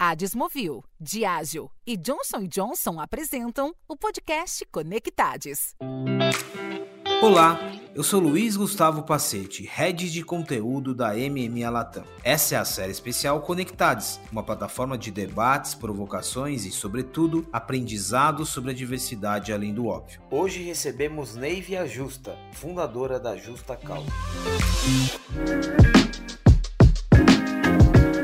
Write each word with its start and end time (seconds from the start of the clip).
A 0.00 0.14
Desmovil, 0.14 0.84
Diageo 1.00 1.68
e 1.84 1.96
Johnson 1.96 2.46
Johnson 2.46 3.00
apresentam 3.00 3.74
o 3.88 3.96
podcast 3.96 4.64
Conectades. 4.70 5.74
Olá, 7.20 7.58
eu 7.96 8.04
sou 8.04 8.20
Luiz 8.20 8.56
Gustavo 8.56 9.02
Pacete, 9.02 9.64
head 9.64 10.08
de 10.08 10.22
conteúdo 10.22 10.94
da 10.94 11.14
MMA 11.14 11.68
Latam. 11.68 12.04
Essa 12.22 12.54
é 12.54 12.58
a 12.58 12.64
série 12.64 12.92
especial 12.92 13.40
Conectades, 13.40 14.20
uma 14.30 14.44
plataforma 14.44 14.96
de 14.96 15.10
debates, 15.10 15.74
provocações 15.74 16.64
e, 16.64 16.70
sobretudo, 16.70 17.44
aprendizado 17.52 18.46
sobre 18.46 18.70
a 18.70 18.74
diversidade 18.74 19.52
além 19.52 19.74
do 19.74 19.88
óbvio. 19.88 20.22
Hoje 20.30 20.62
recebemos 20.62 21.34
Neivia 21.34 21.88
Justa, 21.88 22.38
fundadora 22.52 23.18
da 23.18 23.36
Justa 23.36 23.74
Causa. 23.74 24.06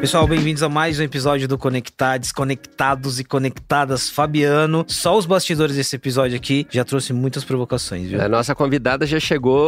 Pessoal, 0.05 0.27
bem-vindos 0.27 0.63
a 0.63 0.69
mais 0.69 1.01
um 1.01 1.03
episódio 1.03 1.49
do 1.49 1.57
Conectados, 1.57 2.31
Conectados 2.31 3.19
e 3.19 3.25
Conectadas 3.25 4.11
Fabiano. 4.11 4.85
Só 4.87 5.17
os 5.17 5.25
bastidores 5.25 5.77
desse 5.77 5.97
episódio 5.97 6.37
aqui 6.37 6.67
já 6.71 6.85
trouxe 6.85 7.15
muitas 7.15 7.43
provocações, 7.43 8.11
viu? 8.11 8.21
A 8.21 8.29
nossa 8.29 8.55
convidada 8.55 9.07
já 9.07 9.19
chegou, 9.19 9.67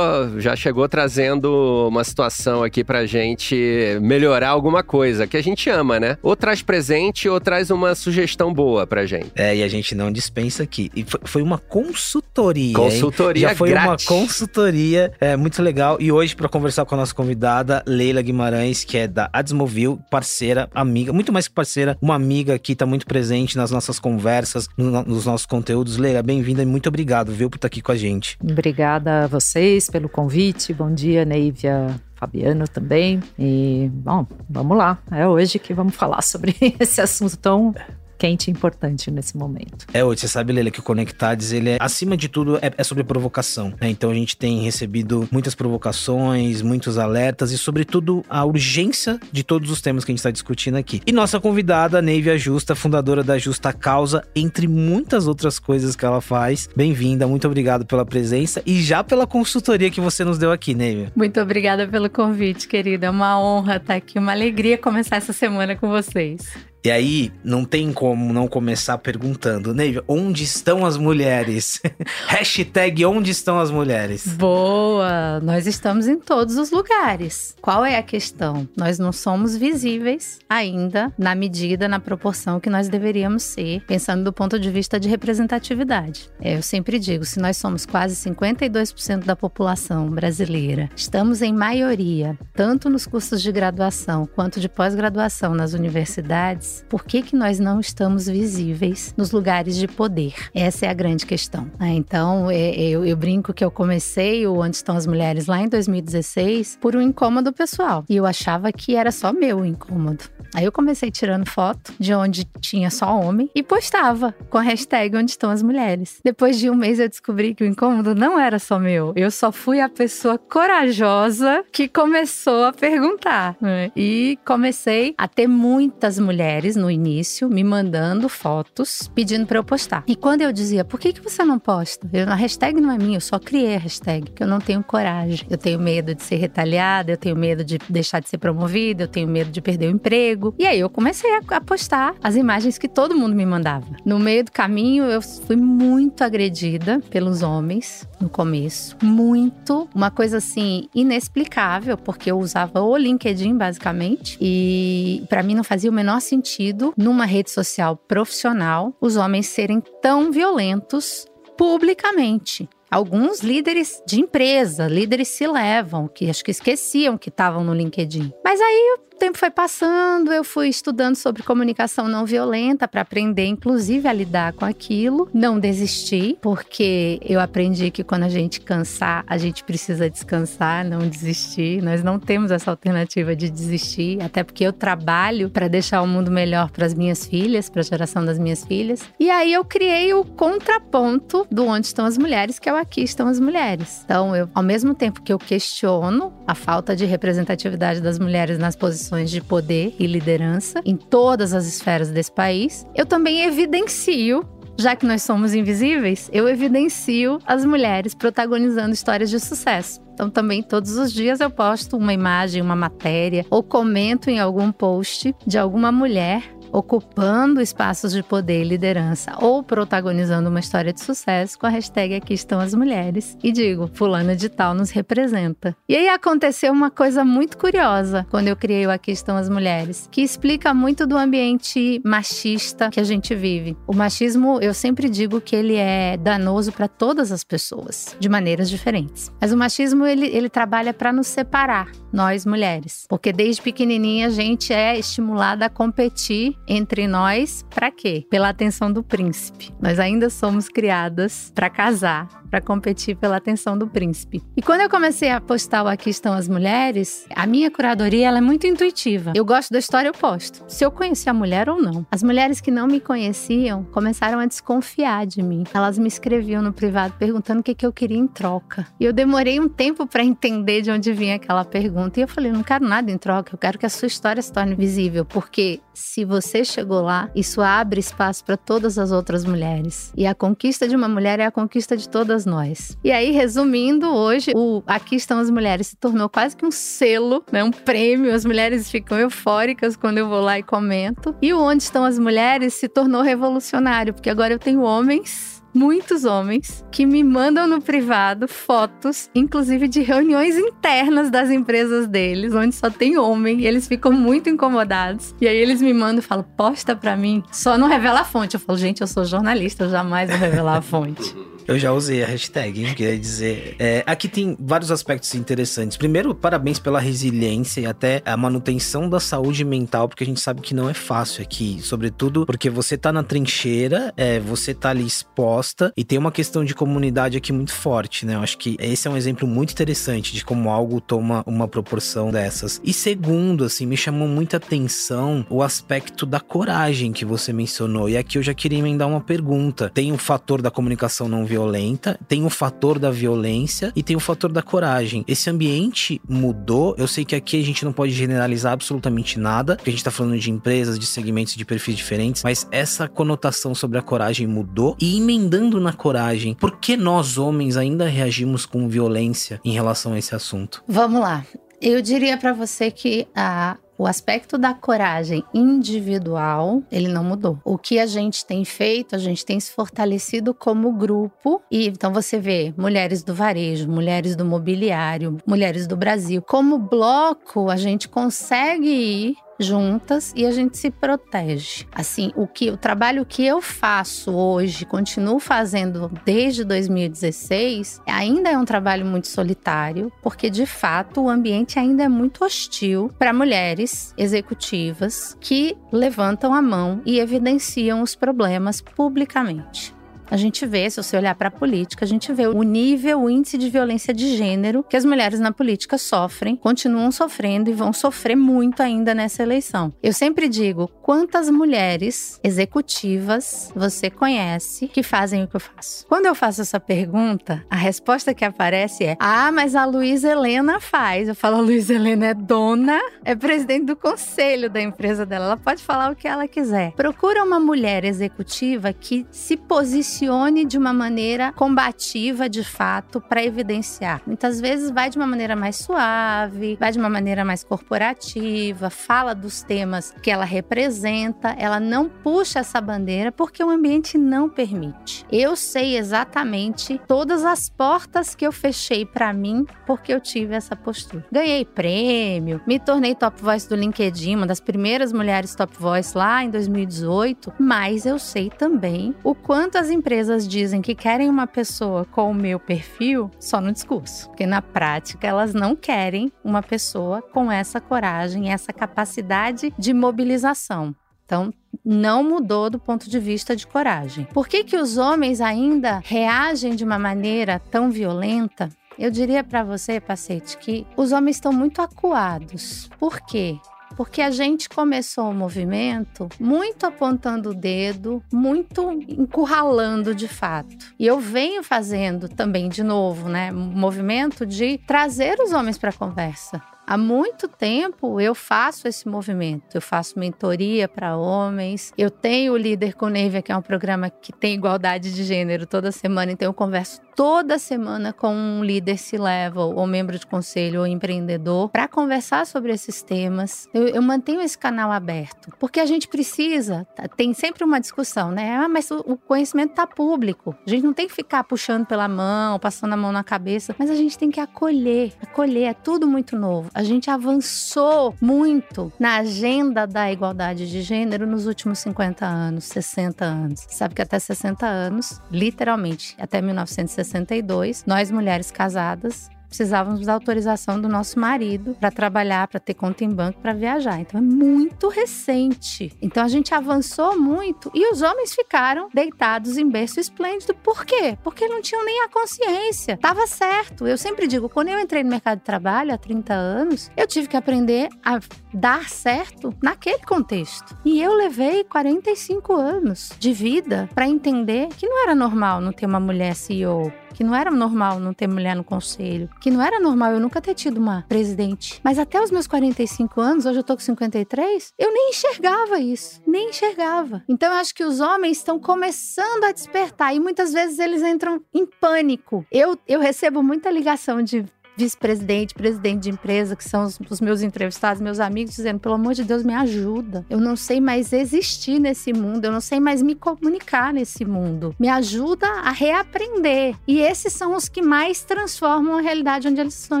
já 0.38 0.54
chegou 0.54 0.88
trazendo 0.88 1.88
uma 1.88 2.04
situação 2.04 2.62
aqui 2.62 2.84
pra 2.84 3.04
gente 3.04 3.98
melhorar 4.00 4.50
alguma 4.50 4.84
coisa, 4.84 5.26
que 5.26 5.36
a 5.36 5.42
gente 5.42 5.68
ama, 5.68 5.98
né? 5.98 6.16
Ou 6.22 6.36
traz 6.36 6.62
presente 6.62 7.28
ou 7.28 7.40
traz 7.40 7.72
uma 7.72 7.92
sugestão 7.96 8.54
boa 8.54 8.86
pra 8.86 9.04
gente. 9.04 9.32
É, 9.34 9.56
e 9.56 9.60
a 9.64 9.66
gente 9.66 9.92
não 9.92 10.12
dispensa 10.12 10.62
aqui. 10.62 10.88
E 10.94 11.04
foi 11.24 11.42
uma 11.42 11.58
consultoria. 11.58 12.74
Consultoria 12.74 13.42
hein? 13.42 13.50
Já 13.50 13.56
foi 13.56 13.70
grátis. 13.70 14.08
uma 14.08 14.20
consultoria 14.20 15.12
é, 15.20 15.36
muito 15.36 15.60
legal. 15.60 15.96
E 15.98 16.12
hoje, 16.12 16.36
para 16.36 16.48
conversar 16.48 16.84
com 16.84 16.94
a 16.94 16.98
nossa 16.98 17.12
convidada, 17.12 17.82
Leila 17.84 18.22
Guimarães, 18.22 18.84
que 18.84 18.96
é 18.96 19.08
da 19.08 19.28
Adsmovil, 19.32 20.00
parceira, 20.12 20.68
amiga, 20.74 21.10
muito 21.10 21.32
mais 21.32 21.48
que 21.48 21.54
parceira, 21.54 21.96
uma 21.98 22.14
amiga 22.14 22.58
que 22.58 22.76
tá 22.76 22.84
muito 22.84 23.06
presente 23.06 23.56
nas 23.56 23.70
nossas 23.70 23.98
conversas, 23.98 24.68
no, 24.76 25.02
nos 25.04 25.24
nossos 25.24 25.46
conteúdos. 25.46 25.96
Leila, 25.96 26.22
bem-vinda 26.22 26.62
e 26.62 26.66
muito 26.66 26.86
obrigado, 26.90 27.32
viu, 27.32 27.48
por 27.48 27.56
estar 27.56 27.68
aqui 27.68 27.80
com 27.80 27.92
a 27.92 27.96
gente. 27.96 28.36
Obrigada 28.38 29.24
a 29.24 29.26
vocês 29.26 29.88
pelo 29.88 30.10
convite. 30.10 30.74
Bom 30.74 30.92
dia, 30.92 31.24
Neívia. 31.24 31.98
Fabiano 32.14 32.68
também. 32.68 33.20
E, 33.38 33.90
bom, 33.90 34.26
vamos 34.48 34.76
lá. 34.76 34.98
É 35.10 35.26
hoje 35.26 35.58
que 35.58 35.72
vamos 35.72 35.96
falar 35.96 36.20
sobre 36.20 36.54
esse 36.78 37.00
assunto 37.00 37.36
tão 37.38 37.74
quente 38.22 38.46
e 38.46 38.52
importante 38.52 39.10
nesse 39.10 39.36
momento. 39.36 39.84
É, 39.92 40.04
hoje 40.04 40.20
você 40.20 40.28
sabe, 40.28 40.52
Leila, 40.52 40.70
que 40.70 40.78
o 40.78 40.82
Conectades, 40.82 41.50
ele 41.50 41.70
é, 41.70 41.76
acima 41.80 42.16
de 42.16 42.28
tudo, 42.28 42.56
é, 42.58 42.72
é 42.78 42.84
sobre 42.84 43.02
provocação. 43.02 43.74
Né? 43.80 43.90
Então 43.90 44.10
a 44.10 44.14
gente 44.14 44.36
tem 44.36 44.60
recebido 44.60 45.28
muitas 45.32 45.56
provocações, 45.56 46.62
muitos 46.62 46.98
alertas 46.98 47.50
e, 47.50 47.58
sobretudo, 47.58 48.24
a 48.30 48.44
urgência 48.44 49.18
de 49.32 49.42
todos 49.42 49.72
os 49.72 49.80
temas 49.80 50.04
que 50.04 50.12
a 50.12 50.12
gente 50.12 50.20
está 50.20 50.30
discutindo 50.30 50.76
aqui. 50.76 51.02
E 51.04 51.10
nossa 51.10 51.40
convidada, 51.40 52.00
Neivia 52.00 52.38
Justa, 52.38 52.76
fundadora 52.76 53.24
da 53.24 53.36
Justa 53.38 53.72
Causa, 53.72 54.22
entre 54.36 54.68
muitas 54.68 55.26
outras 55.26 55.58
coisas 55.58 55.96
que 55.96 56.04
ela 56.04 56.20
faz. 56.20 56.68
Bem-vinda, 56.76 57.26
muito 57.26 57.48
obrigado 57.48 57.84
pela 57.84 58.06
presença 58.06 58.62
e 58.64 58.80
já 58.80 59.02
pela 59.02 59.26
consultoria 59.26 59.90
que 59.90 60.00
você 60.00 60.24
nos 60.24 60.38
deu 60.38 60.52
aqui, 60.52 60.76
Neivia. 60.76 61.10
Muito 61.16 61.40
obrigada 61.40 61.88
pelo 61.88 62.08
convite, 62.08 62.68
querida. 62.68 63.06
É 63.06 63.10
uma 63.10 63.36
honra 63.40 63.78
estar 63.78 63.96
aqui, 63.96 64.16
uma 64.16 64.30
alegria 64.30 64.78
começar 64.78 65.16
essa 65.16 65.32
semana 65.32 65.74
com 65.74 65.88
vocês. 65.88 66.70
E 66.84 66.90
aí, 66.90 67.32
não 67.44 67.64
tem 67.64 67.92
como 67.92 68.32
não 68.32 68.48
começar 68.48 68.98
perguntando, 68.98 69.72
Neiva, 69.72 70.02
onde 70.08 70.42
estão 70.42 70.84
as 70.84 70.96
mulheres? 70.96 71.80
Hashtag 72.26 73.04
onde 73.06 73.30
estão 73.30 73.60
as 73.60 73.70
mulheres? 73.70 74.26
Boa! 74.26 75.38
Nós 75.44 75.68
estamos 75.68 76.08
em 76.08 76.18
todos 76.18 76.56
os 76.56 76.72
lugares. 76.72 77.54
Qual 77.62 77.84
é 77.84 77.96
a 77.96 78.02
questão? 78.02 78.68
Nós 78.76 78.98
não 78.98 79.12
somos 79.12 79.56
visíveis 79.56 80.40
ainda 80.50 81.12
na 81.16 81.36
medida, 81.36 81.86
na 81.86 82.00
proporção 82.00 82.58
que 82.58 82.68
nós 82.68 82.88
deveríamos 82.88 83.44
ser, 83.44 83.84
pensando 83.86 84.24
do 84.24 84.32
ponto 84.32 84.58
de 84.58 84.68
vista 84.68 84.98
de 84.98 85.08
representatividade. 85.08 86.30
É, 86.40 86.56
eu 86.56 86.62
sempre 86.62 86.98
digo, 86.98 87.24
se 87.24 87.38
nós 87.38 87.56
somos 87.58 87.86
quase 87.86 88.16
52% 88.28 89.24
da 89.24 89.36
população 89.36 90.10
brasileira, 90.10 90.90
estamos 90.96 91.42
em 91.42 91.52
maioria, 91.52 92.36
tanto 92.52 92.90
nos 92.90 93.06
cursos 93.06 93.40
de 93.40 93.52
graduação 93.52 94.26
quanto 94.26 94.58
de 94.58 94.68
pós-graduação 94.68 95.54
nas 95.54 95.74
universidades, 95.74 96.71
por 96.88 97.04
que, 97.04 97.22
que 97.22 97.36
nós 97.36 97.58
não 97.58 97.80
estamos 97.80 98.26
visíveis 98.26 99.14
nos 99.16 99.32
lugares 99.32 99.76
de 99.76 99.86
poder? 99.86 100.34
Essa 100.54 100.86
é 100.86 100.88
a 100.88 100.94
grande 100.94 101.26
questão. 101.26 101.70
Então, 101.80 102.50
eu, 102.50 103.04
eu 103.04 103.16
brinco 103.16 103.52
que 103.52 103.64
eu 103.64 103.70
comecei 103.70 104.46
o 104.46 104.58
Onde 104.58 104.76
Estão 104.76 104.96
as 104.96 105.06
Mulheres 105.06 105.46
lá 105.46 105.60
em 105.60 105.68
2016 105.68 106.78
por 106.80 106.96
um 106.96 107.00
incômodo 107.00 107.52
pessoal. 107.52 108.04
E 108.08 108.16
eu 108.16 108.26
achava 108.26 108.72
que 108.72 108.96
era 108.96 109.10
só 109.10 109.32
meu 109.32 109.58
o 109.58 109.66
incômodo. 109.66 110.24
Aí 110.54 110.64
eu 110.64 110.72
comecei 110.72 111.10
tirando 111.10 111.48
foto 111.48 111.94
de 111.98 112.12
onde 112.14 112.44
tinha 112.60 112.90
só 112.90 113.18
homem 113.18 113.50
e 113.54 113.62
postava 113.62 114.34
com 114.50 114.58
a 114.58 114.62
hashtag 114.62 115.16
Onde 115.16 115.30
Estão 115.30 115.50
as 115.50 115.62
Mulheres. 115.62 116.20
Depois 116.22 116.58
de 116.58 116.68
um 116.68 116.74
mês 116.74 116.98
eu 116.98 117.08
descobri 117.08 117.54
que 117.54 117.64
o 117.64 117.66
incômodo 117.66 118.14
não 118.14 118.38
era 118.38 118.58
só 118.58 118.78
meu. 118.78 119.12
Eu 119.16 119.30
só 119.30 119.50
fui 119.50 119.80
a 119.80 119.88
pessoa 119.88 120.36
corajosa 120.36 121.64
que 121.72 121.88
começou 121.88 122.64
a 122.64 122.72
perguntar. 122.72 123.56
Né? 123.60 123.90
E 123.96 124.38
comecei 124.44 125.14
a 125.16 125.26
ter 125.26 125.46
muitas 125.46 126.18
mulheres 126.18 126.61
no 126.76 126.90
início 126.90 127.48
me 127.48 127.64
mandando 127.64 128.28
fotos 128.28 129.10
pedindo 129.14 129.46
para 129.46 129.58
eu 129.58 129.64
postar. 129.64 130.04
E 130.06 130.16
quando 130.16 130.42
eu 130.42 130.52
dizia, 130.52 130.84
por 130.84 130.98
que, 130.98 131.12
que 131.12 131.20
você 131.20 131.44
não 131.44 131.58
posta? 131.58 132.08
Eu, 132.12 132.28
a 132.28 132.34
hashtag 132.34 132.80
não 132.80 132.90
é 132.90 132.98
minha, 132.98 133.16
eu 133.16 133.20
só 133.20 133.38
criei 133.38 133.76
a 133.76 133.78
hashtag, 133.78 134.30
que 134.30 134.42
eu 134.42 134.46
não 134.46 134.60
tenho 134.60 134.82
coragem. 134.82 135.46
Eu 135.50 135.58
tenho 135.58 135.78
medo 135.80 136.14
de 136.14 136.22
ser 136.22 136.36
retaliada, 136.36 137.12
eu 137.12 137.16
tenho 137.16 137.36
medo 137.36 137.64
de 137.64 137.78
deixar 137.88 138.20
de 138.20 138.28
ser 138.28 138.38
promovida, 138.38 139.04
eu 139.04 139.08
tenho 139.08 139.28
medo 139.28 139.50
de 139.50 139.60
perder 139.60 139.88
o 139.88 139.90
emprego. 139.90 140.54
E 140.58 140.66
aí 140.66 140.78
eu 140.78 140.88
comecei 140.88 141.30
a 141.48 141.60
postar 141.60 142.14
as 142.22 142.36
imagens 142.36 142.78
que 142.78 142.88
todo 142.88 143.16
mundo 143.16 143.34
me 143.34 143.44
mandava. 143.44 143.86
No 144.04 144.18
meio 144.18 144.44
do 144.44 144.52
caminho, 144.52 145.04
eu 145.04 145.20
fui 145.20 145.56
muito 145.56 146.22
agredida 146.22 147.00
pelos 147.10 147.42
homens 147.42 148.08
no 148.20 148.28
começo. 148.28 148.96
Muito. 149.02 149.88
Uma 149.94 150.10
coisa 150.10 150.38
assim 150.38 150.88
inexplicável, 150.94 151.96
porque 151.96 152.30
eu 152.30 152.38
usava 152.38 152.80
o 152.80 152.96
LinkedIn 152.96 153.56
basicamente. 153.56 154.38
E 154.40 155.24
para 155.28 155.42
mim 155.42 155.54
não 155.54 155.64
fazia 155.64 155.90
o 155.90 155.92
menor 155.92 156.20
sentido 156.20 156.51
numa 156.96 157.24
rede 157.24 157.50
social 157.50 157.96
profissional 157.96 158.94
os 159.00 159.16
homens 159.16 159.46
serem 159.46 159.80
tão 160.00 160.30
violentos 160.30 161.26
publicamente. 161.56 162.68
Alguns 162.90 163.40
líderes 163.40 164.02
de 164.06 164.20
empresa, 164.20 164.86
líderes 164.86 165.28
se 165.28 165.46
levam, 165.46 166.06
que 166.06 166.28
acho 166.28 166.44
que 166.44 166.50
esqueciam 166.50 167.16
que 167.16 167.30
estavam 167.30 167.64
no 167.64 167.72
LinkedIn. 167.72 168.30
Mas 168.44 168.60
aí 168.60 168.98
tempo 169.22 169.38
foi 169.38 169.52
passando, 169.52 170.32
eu 170.32 170.42
fui 170.42 170.66
estudando 170.66 171.14
sobre 171.14 171.44
comunicação 171.44 172.08
não 172.08 172.26
violenta 172.26 172.88
para 172.88 173.02
aprender, 173.02 173.46
inclusive, 173.46 174.08
a 174.08 174.12
lidar 174.12 174.52
com 174.52 174.64
aquilo. 174.64 175.28
Não 175.32 175.60
desisti, 175.60 176.36
porque 176.42 177.20
eu 177.24 177.38
aprendi 177.38 177.92
que 177.92 178.02
quando 178.02 178.24
a 178.24 178.28
gente 178.28 178.60
cansar, 178.60 179.22
a 179.28 179.38
gente 179.38 179.62
precisa 179.62 180.10
descansar, 180.10 180.84
não 180.84 181.08
desistir. 181.08 181.80
Nós 181.80 182.02
não 182.02 182.18
temos 182.18 182.50
essa 182.50 182.68
alternativa 182.68 183.36
de 183.36 183.48
desistir, 183.48 184.20
até 184.20 184.42
porque 184.42 184.64
eu 184.64 184.72
trabalho 184.72 185.48
para 185.48 185.68
deixar 185.68 186.02
o 186.02 186.06
mundo 186.06 186.28
melhor 186.28 186.72
para 186.72 186.84
as 186.84 186.92
minhas 186.92 187.24
filhas, 187.24 187.70
para 187.70 187.80
a 187.80 187.84
geração 187.84 188.24
das 188.24 188.40
minhas 188.40 188.64
filhas. 188.64 189.08
E 189.20 189.30
aí 189.30 189.52
eu 189.52 189.64
criei 189.64 190.12
o 190.12 190.24
contraponto 190.24 191.46
do 191.48 191.64
Onde 191.64 191.86
Estão 191.86 192.06
as 192.06 192.18
Mulheres, 192.18 192.58
que 192.58 192.68
é 192.68 192.72
o 192.72 192.76
Aqui 192.76 193.02
Estão 193.02 193.28
as 193.28 193.38
Mulheres. 193.38 194.02
Então, 194.04 194.34
eu, 194.34 194.50
ao 194.52 194.64
mesmo 194.64 194.96
tempo 194.96 195.22
que 195.22 195.32
eu 195.32 195.38
questiono 195.38 196.32
a 196.44 196.56
falta 196.56 196.96
de 196.96 197.04
representatividade 197.04 198.00
das 198.00 198.18
mulheres 198.18 198.58
nas 198.58 198.74
posições 198.74 199.11
de 199.30 199.40
poder 199.40 199.94
e 199.98 200.06
liderança 200.06 200.80
em 200.84 200.96
todas 200.96 201.52
as 201.52 201.66
esferas 201.66 202.10
desse 202.10 202.32
país, 202.32 202.86
eu 202.94 203.04
também 203.04 203.42
evidencio 203.42 204.44
já 204.78 204.96
que 204.96 205.06
nós 205.06 205.22
somos 205.22 205.54
invisíveis, 205.54 206.30
eu 206.32 206.48
evidencio 206.48 207.38
as 207.46 207.64
mulheres 207.64 208.14
protagonizando 208.14 208.92
histórias 208.92 209.30
de 209.30 209.38
sucesso. 209.38 210.00
Então, 210.14 210.30
também 210.30 210.62
todos 210.62 210.96
os 210.96 211.12
dias 211.12 211.40
eu 211.40 211.50
posto 211.50 211.96
uma 211.96 212.12
imagem, 212.12 212.62
uma 212.62 212.74
matéria 212.74 213.44
ou 213.50 213.62
comento 213.62 214.30
em 214.30 214.40
algum 214.40 214.72
post 214.72 215.34
de 215.46 215.58
alguma 215.58 215.92
mulher 215.92 216.42
ocupando 216.72 217.60
espaços 217.60 218.12
de 218.12 218.22
poder 218.22 218.62
e 218.62 218.68
liderança 218.68 219.36
ou 219.40 219.62
protagonizando 219.62 220.48
uma 220.48 220.60
história 220.60 220.92
de 220.92 221.00
sucesso 221.00 221.58
com 221.58 221.66
a 221.66 221.70
hashtag 221.70 222.14
Aqui 222.14 222.34
estão 222.34 222.60
as 222.60 222.74
mulheres 222.74 223.36
e 223.42 223.52
digo, 223.52 223.90
fulana 223.92 224.34
de 224.34 224.48
tal 224.48 224.74
nos 224.74 224.90
representa. 224.90 225.76
E 225.88 225.96
aí 225.96 226.08
aconteceu 226.08 226.72
uma 226.72 226.90
coisa 226.90 227.24
muito 227.24 227.56
curiosa 227.58 228.26
quando 228.30 228.48
eu 228.48 228.56
criei 228.56 228.86
o 228.86 228.90
Aqui 228.90 229.12
estão 229.12 229.36
as 229.36 229.48
mulheres, 229.48 230.08
que 230.10 230.22
explica 230.22 230.72
muito 230.72 231.06
do 231.06 231.16
ambiente 231.16 232.00
machista 232.04 232.90
que 232.90 233.00
a 233.00 233.04
gente 233.04 233.34
vive. 233.34 233.76
O 233.86 233.94
machismo, 233.94 234.58
eu 234.60 234.72
sempre 234.72 235.08
digo 235.08 235.40
que 235.40 235.54
ele 235.54 235.76
é 235.76 236.16
danoso 236.16 236.72
para 236.72 236.88
todas 236.88 237.32
as 237.32 237.44
pessoas, 237.44 238.16
de 238.18 238.28
maneiras 238.28 238.70
diferentes. 238.70 239.32
Mas 239.40 239.52
o 239.52 239.56
machismo 239.56 240.06
ele, 240.06 240.26
ele 240.26 240.48
trabalha 240.48 240.94
para 240.94 241.12
nos 241.12 241.26
separar 241.26 241.88
nós 242.12 242.44
mulheres. 242.44 243.06
Porque 243.08 243.32
desde 243.32 243.62
pequenininha 243.62 244.26
a 244.26 244.30
gente 244.30 244.72
é 244.72 244.98
estimulada 244.98 245.66
a 245.66 245.70
competir 245.70 246.56
entre 246.66 247.06
nós 247.06 247.64
para 247.70 247.90
quê? 247.90 248.26
Pela 248.28 248.48
atenção 248.48 248.92
do 248.92 249.02
príncipe. 249.02 249.72
Nós 249.80 249.98
ainda 249.98 250.28
somos 250.28 250.68
criadas 250.68 251.50
para 251.54 251.70
casar, 251.70 252.41
para 252.52 252.60
competir 252.60 253.16
pela 253.16 253.38
atenção 253.38 253.78
do 253.78 253.86
príncipe. 253.86 254.42
E 254.54 254.60
quando 254.60 254.82
eu 254.82 254.90
comecei 254.90 255.30
a 255.30 255.40
postar 255.40 255.84
o 255.84 255.88
Aqui 255.88 256.10
Estão 256.10 256.34
as 256.34 256.46
Mulheres, 256.46 257.24
a 257.34 257.46
minha 257.46 257.70
curadoria 257.70 258.28
ela 258.28 258.36
é 258.36 258.40
muito 258.42 258.66
intuitiva. 258.66 259.32
Eu 259.34 259.42
gosto 259.42 259.70
da 259.70 259.78
história, 259.78 260.08
eu 260.08 260.12
posto. 260.12 260.62
Se 260.68 260.84
eu 260.84 260.90
conheci 260.90 261.30
a 261.30 261.32
mulher 261.32 261.70
ou 261.70 261.80
não. 261.80 262.06
As 262.10 262.22
mulheres 262.22 262.60
que 262.60 262.70
não 262.70 262.86
me 262.86 263.00
conheciam 263.00 263.84
começaram 263.84 264.38
a 264.38 264.44
desconfiar 264.44 265.26
de 265.26 265.42
mim. 265.42 265.64
Elas 265.72 265.96
me 265.96 266.06
escreviam 266.06 266.60
no 266.60 266.74
privado 266.74 267.14
perguntando 267.18 267.60
o 267.60 267.62
que, 267.62 267.74
que 267.74 267.86
eu 267.86 267.92
queria 267.92 268.18
em 268.18 268.26
troca. 268.26 268.86
E 269.00 269.04
eu 269.06 269.14
demorei 269.14 269.58
um 269.58 269.68
tempo 269.68 270.06
para 270.06 270.22
entender 270.22 270.82
de 270.82 270.90
onde 270.90 271.10
vinha 271.10 271.36
aquela 271.36 271.64
pergunta. 271.64 272.20
E 272.20 272.22
eu 272.22 272.28
falei: 272.28 272.52
não 272.52 272.62
quero 272.62 272.84
nada 272.84 273.10
em 273.10 273.16
troca, 273.16 273.54
eu 273.54 273.58
quero 273.58 273.78
que 273.78 273.86
a 273.86 273.88
sua 273.90 274.08
história 274.08 274.42
se 274.42 274.52
torne 274.52 274.74
visível. 274.74 275.24
Porque 275.24 275.80
se 275.94 276.22
você 276.22 276.66
chegou 276.66 277.00
lá, 277.00 277.30
isso 277.34 277.62
abre 277.62 277.98
espaço 277.98 278.44
para 278.44 278.58
todas 278.58 278.98
as 278.98 279.10
outras 279.10 279.46
mulheres. 279.46 280.12
E 280.14 280.26
a 280.26 280.34
conquista 280.34 280.86
de 280.86 280.94
uma 280.94 281.08
mulher 281.08 281.40
é 281.40 281.46
a 281.46 281.50
conquista 281.50 281.96
de 281.96 282.08
todas 282.08 282.41
todas 282.42 282.46
nós. 282.46 282.96
E 283.02 283.10
aí, 283.10 283.30
resumindo, 283.30 284.08
hoje 284.08 284.52
o 284.54 284.82
Aqui 284.86 285.16
Estão 285.16 285.38
as 285.38 285.50
Mulheres 285.50 285.88
se 285.88 285.96
tornou 285.96 286.28
quase 286.28 286.56
que 286.56 286.66
um 286.66 286.70
selo, 286.70 287.44
né, 287.50 287.62
um 287.62 287.70
prêmio. 287.70 288.34
As 288.34 288.44
mulheres 288.44 288.90
ficam 288.90 289.18
eufóricas 289.18 289.96
quando 289.96 290.18
eu 290.18 290.28
vou 290.28 290.40
lá 290.40 290.58
e 290.58 290.62
comento. 290.62 291.34
E 291.40 291.52
o 291.52 291.60
Onde 291.60 291.82
Estão 291.82 292.04
as 292.04 292.18
Mulheres 292.18 292.74
se 292.74 292.88
tornou 292.88 293.22
revolucionário, 293.22 294.12
porque 294.12 294.30
agora 294.30 294.52
eu 294.52 294.58
tenho 294.58 294.82
homens 294.82 295.62
muitos 295.74 296.26
homens 296.26 296.84
que 296.92 297.06
me 297.06 297.24
mandam 297.24 297.66
no 297.66 297.80
privado 297.80 298.46
fotos, 298.46 299.30
inclusive 299.34 299.88
de 299.88 300.02
reuniões 300.02 300.56
internas 300.56 301.30
das 301.30 301.50
empresas 301.50 302.06
deles, 302.06 302.54
onde 302.54 302.74
só 302.74 302.90
tem 302.90 303.16
homem, 303.16 303.60
e 303.60 303.66
eles 303.66 303.88
ficam 303.88 304.12
muito 304.12 304.50
incomodados. 304.50 305.34
E 305.40 305.48
aí 305.48 305.56
eles 305.56 305.80
me 305.80 305.94
mandam 305.94 306.18
e 306.18 306.22
falam: 306.22 306.44
posta 306.56 306.94
pra 306.94 307.16
mim, 307.16 307.42
só 307.50 307.78
não 307.78 307.88
revela 307.88 308.20
a 308.20 308.24
fonte. 308.24 308.54
Eu 308.54 308.60
falo: 308.60 308.78
gente, 308.78 309.00
eu 309.00 309.06
sou 309.06 309.24
jornalista, 309.24 309.84
eu 309.84 309.90
jamais 309.90 310.28
vou 310.28 310.38
revelar 310.38 310.76
a 310.76 310.82
fonte. 310.82 311.34
Eu 311.66 311.78
já 311.78 311.92
usei 311.92 312.22
a 312.22 312.26
hashtag, 312.26 312.84
hein? 312.84 312.94
queria 312.94 313.18
dizer. 313.18 313.76
É, 313.78 314.02
aqui 314.06 314.28
tem 314.28 314.56
vários 314.58 314.90
aspectos 314.90 315.34
interessantes. 315.34 315.96
Primeiro, 315.96 316.34
parabéns 316.34 316.78
pela 316.78 317.00
resiliência 317.00 317.80
e 317.80 317.86
até 317.86 318.22
a 318.24 318.36
manutenção 318.36 319.08
da 319.08 319.20
saúde 319.20 319.64
mental, 319.64 320.08
porque 320.08 320.24
a 320.24 320.26
gente 320.26 320.40
sabe 320.40 320.60
que 320.60 320.74
não 320.74 320.88
é 320.88 320.94
fácil 320.94 321.42
aqui. 321.42 321.78
Sobretudo 321.82 322.46
porque 322.46 322.68
você 322.68 322.96
tá 322.96 323.12
na 323.12 323.22
trincheira, 323.22 324.12
é, 324.16 324.40
você 324.40 324.74
tá 324.74 324.90
ali 324.90 325.06
exposta 325.06 325.92
e 325.96 326.04
tem 326.04 326.18
uma 326.18 326.32
questão 326.32 326.64
de 326.64 326.74
comunidade 326.74 327.36
aqui 327.36 327.52
muito 327.52 327.72
forte, 327.72 328.26
né? 328.26 328.34
Eu 328.34 328.40
acho 328.40 328.58
que 328.58 328.76
esse 328.80 329.06
é 329.06 329.10
um 329.10 329.16
exemplo 329.16 329.46
muito 329.46 329.72
interessante 329.72 330.32
de 330.32 330.44
como 330.44 330.70
algo 330.70 331.00
toma 331.00 331.42
uma 331.46 331.68
proporção 331.68 332.30
dessas. 332.30 332.80
E 332.84 332.92
segundo, 332.92 333.64
assim, 333.64 333.86
me 333.86 333.96
chamou 333.96 334.28
muita 334.28 334.56
atenção 334.56 335.46
o 335.48 335.62
aspecto 335.62 336.26
da 336.26 336.40
coragem 336.40 337.12
que 337.12 337.24
você 337.24 337.52
mencionou. 337.52 338.08
E 338.08 338.16
aqui 338.16 338.38
eu 338.38 338.42
já 338.42 338.54
queria 338.54 338.78
emendar 338.78 339.08
uma 339.08 339.20
pergunta. 339.20 339.90
Tem 339.92 340.12
o 340.12 340.18
fator 340.18 340.60
da 340.60 340.70
comunicação 340.70 341.28
não 341.28 341.44
violenta, 341.52 342.18
tem 342.26 342.46
o 342.46 342.50
fator 342.50 342.98
da 342.98 343.10
violência 343.10 343.92
e 343.94 344.02
tem 344.02 344.16
o 344.16 344.20
fator 344.20 344.50
da 344.50 344.62
coragem. 344.62 345.22
Esse 345.28 345.50
ambiente 345.50 346.18
mudou. 346.26 346.94
Eu 346.96 347.06
sei 347.06 347.26
que 347.26 347.36
aqui 347.36 347.60
a 347.60 347.64
gente 347.64 347.84
não 347.84 347.92
pode 347.92 348.12
generalizar 348.12 348.72
absolutamente 348.72 349.38
nada, 349.38 349.76
porque 349.76 349.90
a 349.90 349.92
gente 349.92 350.02
tá 350.02 350.10
falando 350.10 350.38
de 350.38 350.50
empresas, 350.50 350.98
de 350.98 351.04
segmentos, 351.04 351.54
de 351.54 351.64
perfis 351.64 351.94
diferentes, 351.94 352.42
mas 352.42 352.66
essa 352.70 353.06
conotação 353.06 353.74
sobre 353.74 353.98
a 353.98 354.02
coragem 354.02 354.46
mudou. 354.46 354.96
E 354.98 355.18
emendando 355.18 355.78
na 355.78 355.92
coragem, 355.92 356.54
por 356.54 356.78
que 356.78 356.96
nós 356.96 357.36
homens 357.36 357.76
ainda 357.76 358.06
reagimos 358.06 358.64
com 358.64 358.88
violência 358.88 359.60
em 359.62 359.72
relação 359.72 360.14
a 360.14 360.18
esse 360.18 360.34
assunto? 360.34 360.82
Vamos 360.88 361.20
lá. 361.20 361.44
Eu 361.80 362.00
diria 362.00 362.38
para 362.38 362.54
você 362.54 362.90
que 362.90 363.26
a 363.34 363.76
o 364.02 364.06
aspecto 364.08 364.58
da 364.58 364.74
coragem 364.74 365.44
individual, 365.54 366.82
ele 366.90 367.06
não 367.06 367.22
mudou. 367.22 367.60
O 367.64 367.78
que 367.78 368.00
a 368.00 368.06
gente 368.06 368.44
tem 368.44 368.64
feito, 368.64 369.14
a 369.14 369.18
gente 369.18 369.46
tem 369.46 369.60
se 369.60 369.70
fortalecido 369.70 370.52
como 370.52 370.92
grupo. 370.92 371.62
E 371.70 371.86
então 371.86 372.12
você 372.12 372.40
vê 372.40 372.74
mulheres 372.76 373.22
do 373.22 373.32
varejo, 373.32 373.88
mulheres 373.88 374.34
do 374.34 374.44
mobiliário, 374.44 375.38
mulheres 375.46 375.86
do 375.86 375.96
Brasil. 375.96 376.42
Como 376.42 376.78
bloco, 376.78 377.70
a 377.70 377.76
gente 377.76 378.08
consegue 378.08 378.88
ir 378.88 379.36
juntas 379.58 380.32
e 380.36 380.46
a 380.46 380.50
gente 380.50 380.76
se 380.78 380.90
protege. 380.90 381.86
Assim, 381.92 382.32
o 382.34 382.46
que 382.46 382.70
o 382.70 382.76
trabalho 382.76 383.24
que 383.24 383.44
eu 383.44 383.60
faço 383.60 384.32
hoje, 384.32 384.84
continuo 384.84 385.38
fazendo 385.38 386.10
desde 386.24 386.64
2016, 386.64 388.00
ainda 388.06 388.50
é 388.50 388.58
um 388.58 388.64
trabalho 388.64 389.04
muito 389.04 389.28
solitário, 389.28 390.12
porque 390.22 390.50
de 390.50 390.66
fato 390.66 391.22
o 391.22 391.28
ambiente 391.30 391.78
ainda 391.78 392.04
é 392.04 392.08
muito 392.08 392.44
hostil 392.44 393.10
para 393.18 393.32
mulheres 393.32 394.14
executivas 394.16 395.36
que 395.40 395.76
levantam 395.90 396.54
a 396.54 396.62
mão 396.62 397.00
e 397.04 397.18
evidenciam 397.18 398.02
os 398.02 398.14
problemas 398.14 398.80
publicamente 398.80 399.94
a 400.30 400.36
gente 400.36 400.64
vê, 400.66 400.88
se 400.88 401.02
você 401.02 401.16
olhar 401.16 401.34
para 401.34 401.48
a 401.48 401.50
política, 401.50 402.04
a 402.04 402.08
gente 402.08 402.32
vê 402.32 402.46
o 402.46 402.62
nível, 402.62 403.22
o 403.22 403.30
índice 403.30 403.58
de 403.58 403.68
violência 403.68 404.14
de 404.14 404.36
gênero 404.36 404.82
que 404.82 404.96
as 404.96 405.04
mulheres 405.04 405.40
na 405.40 405.52
política 405.52 405.98
sofrem, 405.98 406.56
continuam 406.56 407.10
sofrendo 407.10 407.68
e 407.68 407.72
vão 407.72 407.92
sofrer 407.92 408.36
muito 408.36 408.82
ainda 408.82 409.14
nessa 409.14 409.42
eleição. 409.42 409.92
Eu 410.02 410.12
sempre 410.12 410.48
digo, 410.48 410.88
quantas 411.02 411.50
mulheres 411.50 412.40
executivas 412.42 413.72
você 413.74 414.10
conhece 414.10 414.88
que 414.88 415.02
fazem 415.02 415.44
o 415.44 415.48
que 415.48 415.56
eu 415.56 415.60
faço? 415.60 416.06
Quando 416.06 416.26
eu 416.26 416.34
faço 416.34 416.60
essa 416.60 416.80
pergunta, 416.80 417.64
a 417.68 417.76
resposta 417.76 418.34
que 418.34 418.44
aparece 418.44 419.04
é: 419.04 419.16
"Ah, 419.18 419.50
mas 419.52 419.74
a 419.74 419.84
Luísa 419.84 420.30
Helena 420.30 420.80
faz". 420.80 421.28
Eu 421.28 421.34
falo: 421.34 421.56
"A 421.56 421.60
Luísa 421.60 421.94
Helena 421.94 422.26
é 422.26 422.34
dona, 422.34 423.00
é 423.24 423.34
presidente 423.34 423.86
do 423.86 423.96
conselho 423.96 424.70
da 424.70 424.80
empresa 424.80 425.26
dela, 425.26 425.46
ela 425.46 425.56
pode 425.56 425.82
falar 425.82 426.12
o 426.12 426.16
que 426.16 426.28
ela 426.28 426.48
quiser". 426.48 426.92
Procura 426.92 427.44
uma 427.44 427.60
mulher 427.60 428.04
executiva 428.04 428.92
que 428.92 429.26
se 429.30 429.56
posicione 429.56 430.11
posicione 430.12 430.64
de 430.66 430.76
uma 430.76 430.92
maneira 430.92 431.52
combativa, 431.52 432.48
de 432.48 432.62
fato, 432.62 433.20
para 433.20 433.42
evidenciar. 433.42 434.20
Muitas 434.26 434.60
vezes 434.60 434.90
vai 434.90 435.08
de 435.08 435.16
uma 435.16 435.26
maneira 435.26 435.56
mais 435.56 435.76
suave, 435.76 436.76
vai 436.78 436.92
de 436.92 436.98
uma 436.98 437.08
maneira 437.08 437.44
mais 437.44 437.64
corporativa, 437.64 438.90
fala 438.90 439.34
dos 439.34 439.62
temas 439.62 440.14
que 440.22 440.30
ela 440.30 440.44
representa, 440.44 441.54
ela 441.58 441.80
não 441.80 442.08
puxa 442.08 442.58
essa 442.58 442.80
bandeira 442.80 443.32
porque 443.32 443.64
o 443.64 443.70
ambiente 443.70 444.18
não 444.18 444.50
permite. 444.50 445.24
Eu 445.32 445.56
sei 445.56 445.96
exatamente 445.96 447.00
todas 447.06 447.44
as 447.44 447.70
portas 447.70 448.34
que 448.34 448.46
eu 448.46 448.52
fechei 448.52 449.06
para 449.06 449.32
mim 449.32 449.64
porque 449.86 450.12
eu 450.12 450.20
tive 450.20 450.54
essa 450.54 450.76
postura. 450.76 451.24
Ganhei 451.32 451.64
prêmio, 451.64 452.60
me 452.66 452.78
tornei 452.78 453.14
top 453.14 453.40
voice 453.40 453.68
do 453.68 453.74
LinkedIn, 453.74 454.36
uma 454.36 454.46
das 454.46 454.60
primeiras 454.60 455.12
mulheres 455.12 455.54
top 455.54 455.74
voice 455.78 456.16
lá 456.16 456.44
em 456.44 456.50
2018, 456.50 457.54
mas 457.58 458.04
eu 458.04 458.18
sei 458.18 458.50
também 458.50 459.14
o 459.24 459.34
quanto 459.34 459.78
as 459.78 459.90
empresas 460.02 460.48
dizem 460.48 460.82
que 460.82 460.96
querem 460.96 461.30
uma 461.30 461.46
pessoa 461.46 462.04
com 462.04 462.28
o 462.28 462.34
meu 462.34 462.58
perfil 462.58 463.30
só 463.38 463.60
no 463.60 463.70
discurso, 463.70 464.28
porque 464.28 464.44
na 464.44 464.60
prática 464.60 465.28
elas 465.28 465.54
não 465.54 465.76
querem 465.76 466.32
uma 466.42 466.60
pessoa 466.60 467.22
com 467.22 467.52
essa 467.52 467.80
coragem, 467.80 468.50
essa 468.50 468.72
capacidade 468.72 469.72
de 469.78 469.94
mobilização. 469.94 470.92
Então, 471.24 471.54
não 471.84 472.24
mudou 472.24 472.68
do 472.68 472.80
ponto 472.80 473.08
de 473.08 473.20
vista 473.20 473.54
de 473.54 473.64
coragem. 473.64 474.24
Por 474.34 474.48
que, 474.48 474.64
que 474.64 474.76
os 474.76 474.98
homens 474.98 475.40
ainda 475.40 476.02
reagem 476.04 476.74
de 476.74 476.82
uma 476.82 476.98
maneira 476.98 477.60
tão 477.70 477.88
violenta? 477.88 478.70
Eu 478.98 479.08
diria 479.08 479.44
para 479.44 479.62
você, 479.62 480.00
Pacete, 480.00 480.58
que 480.58 480.84
os 480.96 481.12
homens 481.12 481.36
estão 481.36 481.52
muito 481.52 481.80
acuados. 481.80 482.90
Por 482.98 483.20
quê? 483.20 483.56
Porque 483.96 484.20
a 484.22 484.30
gente 484.30 484.68
começou 484.68 485.30
o 485.30 485.34
movimento 485.34 486.28
muito 486.38 486.86
apontando 486.86 487.50
o 487.50 487.54
dedo, 487.54 488.22
muito 488.32 488.90
encurralando 489.08 490.14
de 490.14 490.28
fato. 490.28 490.76
E 490.98 491.06
eu 491.06 491.18
venho 491.18 491.62
fazendo 491.62 492.28
também 492.28 492.68
de 492.68 492.82
novo, 492.82 493.28
né, 493.28 493.52
um 493.52 493.56
movimento 493.56 494.46
de 494.46 494.78
trazer 494.78 495.38
os 495.40 495.52
homens 495.52 495.78
para 495.78 495.90
a 495.90 495.92
conversa. 495.92 496.62
Há 496.84 496.98
muito 496.98 497.46
tempo 497.46 498.20
eu 498.20 498.34
faço 498.34 498.88
esse 498.88 499.08
movimento. 499.08 499.74
Eu 499.74 499.80
faço 499.80 500.18
mentoria 500.18 500.88
para 500.88 501.16
homens. 501.16 501.92
Eu 501.96 502.10
tenho 502.10 502.52
o 502.52 502.56
Líder 502.56 502.94
com 502.94 503.08
Neiva, 503.08 503.40
que 503.40 503.52
é 503.52 503.56
um 503.56 503.62
programa 503.62 504.10
que 504.10 504.32
tem 504.32 504.54
igualdade 504.54 505.14
de 505.14 505.22
gênero 505.22 505.64
toda 505.64 505.92
semana. 505.92 506.32
Então 506.32 506.48
eu 506.48 506.52
converso 506.52 507.00
toda 507.14 507.58
semana 507.58 508.12
com 508.12 508.34
um 508.34 508.64
líder 508.64 508.98
C-level, 508.98 509.74
ou 509.74 509.86
membro 509.86 510.18
de 510.18 510.26
conselho, 510.26 510.80
ou 510.80 510.86
empreendedor, 510.86 511.68
para 511.68 511.88
conversar 511.88 512.46
sobre 512.46 512.72
esses 512.72 513.02
temas. 513.02 513.68
Eu, 513.72 513.88
eu, 513.88 514.02
mantenho 514.02 514.40
esse 514.40 514.56
canal 514.56 514.90
aberto, 514.90 515.52
porque 515.58 515.80
a 515.80 515.86
gente 515.86 516.08
precisa, 516.08 516.86
tá, 516.96 517.08
tem 517.08 517.32
sempre 517.34 517.64
uma 517.64 517.80
discussão, 517.80 518.30
né? 518.30 518.56
Ah, 518.56 518.68
mas 518.68 518.90
o, 518.90 519.16
conhecimento 519.16 519.70
está 519.70 519.86
público. 519.86 520.56
A 520.66 520.70
gente 520.70 520.84
não 520.84 520.92
tem 520.92 521.06
que 521.06 521.14
ficar 521.14 521.44
puxando 521.44 521.86
pela 521.86 522.08
mão, 522.08 522.58
passando 522.58 522.92
a 522.92 522.96
mão 522.96 523.12
na 523.12 523.24
cabeça, 523.24 523.74
mas 523.78 523.90
a 523.90 523.94
gente 523.94 524.18
tem 524.18 524.30
que 524.30 524.40
acolher. 524.40 525.12
Acolher 525.22 525.70
é 525.70 525.74
tudo 525.74 526.06
muito 526.06 526.36
novo. 526.36 526.70
A 526.74 526.82
gente 526.82 527.10
avançou 527.10 528.14
muito 528.20 528.92
na 528.98 529.16
agenda 529.16 529.86
da 529.86 530.10
igualdade 530.10 530.68
de 530.68 530.82
gênero 530.82 531.26
nos 531.26 531.46
últimos 531.46 531.78
50 531.80 532.26
anos, 532.26 532.64
60 532.64 533.24
anos. 533.24 533.66
Sabe 533.68 533.94
que 533.94 534.02
até 534.02 534.18
60 534.18 534.66
anos, 534.66 535.20
literalmente, 535.30 536.16
até 536.18 536.40
1960 536.40 537.01
1962, 537.02 537.84
nós 537.86 538.10
mulheres 538.10 538.50
casadas 538.50 539.30
precisávamos 539.52 540.06
da 540.06 540.14
autorização 540.14 540.80
do 540.80 540.88
nosso 540.88 541.20
marido 541.20 541.76
para 541.78 541.90
trabalhar, 541.90 542.48
para 542.48 542.58
ter 542.58 542.72
conta 542.72 543.04
em 543.04 543.10
banco, 543.10 543.38
para 543.40 543.52
viajar. 543.52 544.00
Então 544.00 544.18
é 544.18 544.22
muito 544.22 544.88
recente. 544.88 545.92
Então 546.00 546.24
a 546.24 546.28
gente 546.28 546.54
avançou 546.54 547.18
muito 547.18 547.70
e 547.74 547.92
os 547.92 548.00
homens 548.00 548.34
ficaram 548.34 548.88
deitados 548.94 549.58
em 549.58 549.68
berço 549.68 550.00
esplêndido. 550.00 550.54
Por 550.54 550.86
quê? 550.86 551.18
Porque 551.22 551.46
não 551.46 551.60
tinham 551.60 551.84
nem 551.84 552.02
a 552.02 552.08
consciência. 552.08 552.96
Tava 552.96 553.26
certo. 553.26 553.86
Eu 553.86 553.98
sempre 553.98 554.26
digo, 554.26 554.48
quando 554.48 554.68
eu 554.68 554.80
entrei 554.80 555.04
no 555.04 555.10
mercado 555.10 555.38
de 555.38 555.44
trabalho 555.44 555.92
há 555.92 555.98
30 555.98 556.32
anos, 556.32 556.90
eu 556.96 557.06
tive 557.06 557.28
que 557.28 557.36
aprender 557.36 557.90
a 558.02 558.18
dar 558.54 558.88
certo 558.88 559.54
naquele 559.62 560.02
contexto. 560.06 560.74
E 560.82 561.02
eu 561.02 561.12
levei 561.12 561.62
45 561.64 562.54
anos 562.54 563.10
de 563.18 563.34
vida 563.34 563.86
para 563.94 564.08
entender 564.08 564.68
que 564.68 564.88
não 564.88 565.02
era 565.02 565.14
normal 565.14 565.60
não 565.60 565.72
ter 565.72 565.84
uma 565.84 566.00
mulher 566.00 566.34
CEO, 566.34 566.90
que 567.12 567.24
não 567.24 567.34
era 567.34 567.50
normal 567.50 568.00
não 568.00 568.12
ter 568.12 568.26
mulher 568.26 568.56
no 568.56 568.64
conselho, 568.64 569.28
que 569.40 569.50
não 569.50 569.62
era 569.62 569.78
normal 569.78 570.12
eu 570.12 570.20
nunca 570.20 570.40
ter 570.40 570.54
tido 570.54 570.78
uma 570.78 571.04
presidente. 571.08 571.80
Mas 571.84 571.98
até 571.98 572.20
os 572.20 572.30
meus 572.30 572.46
45 572.46 573.20
anos, 573.20 573.46
hoje 573.46 573.58
eu 573.58 573.64
tô 573.64 573.74
com 573.74 573.80
53, 573.80 574.72
eu 574.78 574.92
nem 574.92 575.10
enxergava 575.10 575.78
isso, 575.78 576.20
nem 576.26 576.50
enxergava. 576.50 577.22
Então 577.28 577.52
eu 577.52 577.56
acho 577.58 577.74
que 577.74 577.84
os 577.84 578.00
homens 578.00 578.38
estão 578.38 578.58
começando 578.58 579.44
a 579.44 579.52
despertar 579.52 580.14
e 580.14 580.20
muitas 580.20 580.52
vezes 580.52 580.78
eles 580.78 581.02
entram 581.02 581.40
em 581.54 581.66
pânico. 581.66 582.46
Eu, 582.50 582.78
eu 582.86 583.00
recebo 583.00 583.42
muita 583.42 583.70
ligação 583.70 584.22
de 584.22 584.44
vice-presidente, 584.76 585.54
presidente 585.54 586.02
de 586.02 586.10
empresa, 586.10 586.56
que 586.56 586.64
são 586.64 586.84
os, 586.84 586.98
os, 587.10 587.20
meus 587.20 587.42
entrevistados, 587.42 588.00
meus 588.00 588.20
amigos, 588.20 588.54
dizendo: 588.54 588.80
pelo 588.80 588.94
amor 588.94 589.14
de 589.14 589.24
Deus, 589.24 589.42
me 589.42 589.54
ajuda. 589.54 590.24
Eu 590.28 590.40
não 590.40 590.56
sei 590.56 590.80
mais 590.80 591.12
existir 591.12 591.78
nesse 591.78 592.12
mundo, 592.12 592.44
eu 592.44 592.52
não 592.52 592.60
sei 592.60 592.80
mais 592.80 593.02
me 593.02 593.14
comunicar 593.14 593.92
nesse 593.92 594.24
mundo. 594.24 594.74
Me 594.78 594.88
ajuda 594.88 595.46
a 595.46 595.70
reaprender. 595.70 596.74
E 596.86 597.00
esses 597.00 597.32
são 597.32 597.54
os 597.54 597.68
que 597.68 597.82
mais 597.82 598.22
transformam 598.22 598.98
a 598.98 599.00
realidade 599.00 599.48
onde 599.48 599.60
eles 599.60 599.78
estão 599.78 600.00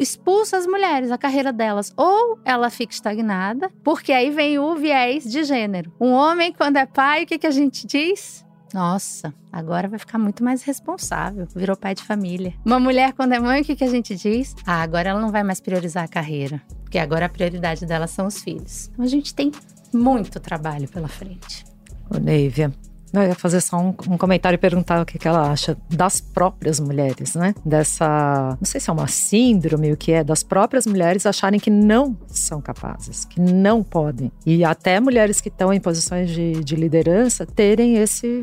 expulsa 0.00 0.56
as 0.56 0.66
mulheres, 0.66 1.12
a 1.12 1.18
carreira 1.18 1.52
delas. 1.52 1.92
Ou 1.96 2.40
ela 2.44 2.70
fica 2.70 2.92
estagnada, 2.92 3.70
porque 3.84 4.12
aí 4.12 4.30
vem 4.30 4.58
o 4.58 4.74
viés 4.74 5.22
de 5.22 5.44
gênero. 5.44 5.92
Um 6.00 6.10
homem, 6.10 6.52
quando 6.52 6.78
é 6.78 6.86
pai, 6.86 7.22
o 7.22 7.26
que, 7.26 7.38
que 7.38 7.46
a 7.46 7.52
gente 7.52 7.86
diz? 7.86 8.47
Nossa, 8.72 9.32
agora 9.52 9.88
vai 9.88 9.98
ficar 9.98 10.18
muito 10.18 10.44
mais 10.44 10.62
responsável. 10.62 11.46
Virou 11.54 11.76
pai 11.76 11.94
de 11.94 12.02
família. 12.02 12.54
Uma 12.64 12.78
mulher, 12.78 13.12
quando 13.12 13.32
é 13.32 13.38
mãe, 13.38 13.62
o 13.62 13.64
que, 13.64 13.76
que 13.76 13.84
a 13.84 13.90
gente 13.90 14.14
diz? 14.14 14.54
Ah, 14.66 14.82
agora 14.82 15.10
ela 15.10 15.20
não 15.20 15.30
vai 15.30 15.42
mais 15.42 15.60
priorizar 15.60 16.04
a 16.04 16.08
carreira. 16.08 16.60
Porque 16.82 16.98
agora 16.98 17.26
a 17.26 17.28
prioridade 17.28 17.86
dela 17.86 18.06
são 18.06 18.26
os 18.26 18.40
filhos. 18.40 18.88
Então 18.92 19.04
a 19.04 19.08
gente 19.08 19.34
tem 19.34 19.52
muito 19.92 20.38
trabalho 20.40 20.88
pela 20.88 21.08
frente. 21.08 21.64
Ô, 22.10 22.18
Neivia, 22.18 22.72
eu 23.12 23.22
ia 23.22 23.34
fazer 23.34 23.60
só 23.60 23.78
um, 23.78 23.94
um, 24.08 24.18
comentário 24.18 24.56
e 24.56 24.58
perguntar 24.58 25.00
o 25.02 25.06
que, 25.06 25.18
que 25.18 25.26
ela 25.26 25.50
acha 25.50 25.76
das 25.88 26.20
próprias 26.20 26.78
mulheres, 26.80 27.34
né? 27.34 27.54
Dessa. 27.64 28.56
Não 28.60 28.64
sei 28.64 28.80
se 28.80 28.90
é 28.90 28.92
uma 28.92 29.08
síndrome, 29.08 29.92
o 29.92 29.96
que 29.96 30.12
é, 30.12 30.22
das 30.22 30.42
próprias 30.42 30.86
mulheres 30.86 31.26
acharem 31.26 31.58
que 31.58 31.70
não 31.70 32.16
são 32.26 32.60
capazes, 32.60 33.24
que 33.24 33.40
não 33.40 33.82
podem. 33.82 34.30
E 34.44 34.64
até 34.64 35.00
mulheres 35.00 35.40
que 35.40 35.48
estão 35.48 35.72
em 35.72 35.80
posições 35.80 36.30
de, 36.30 36.64
de 36.64 36.76
liderança 36.76 37.46
terem 37.46 37.96
esse 37.96 38.42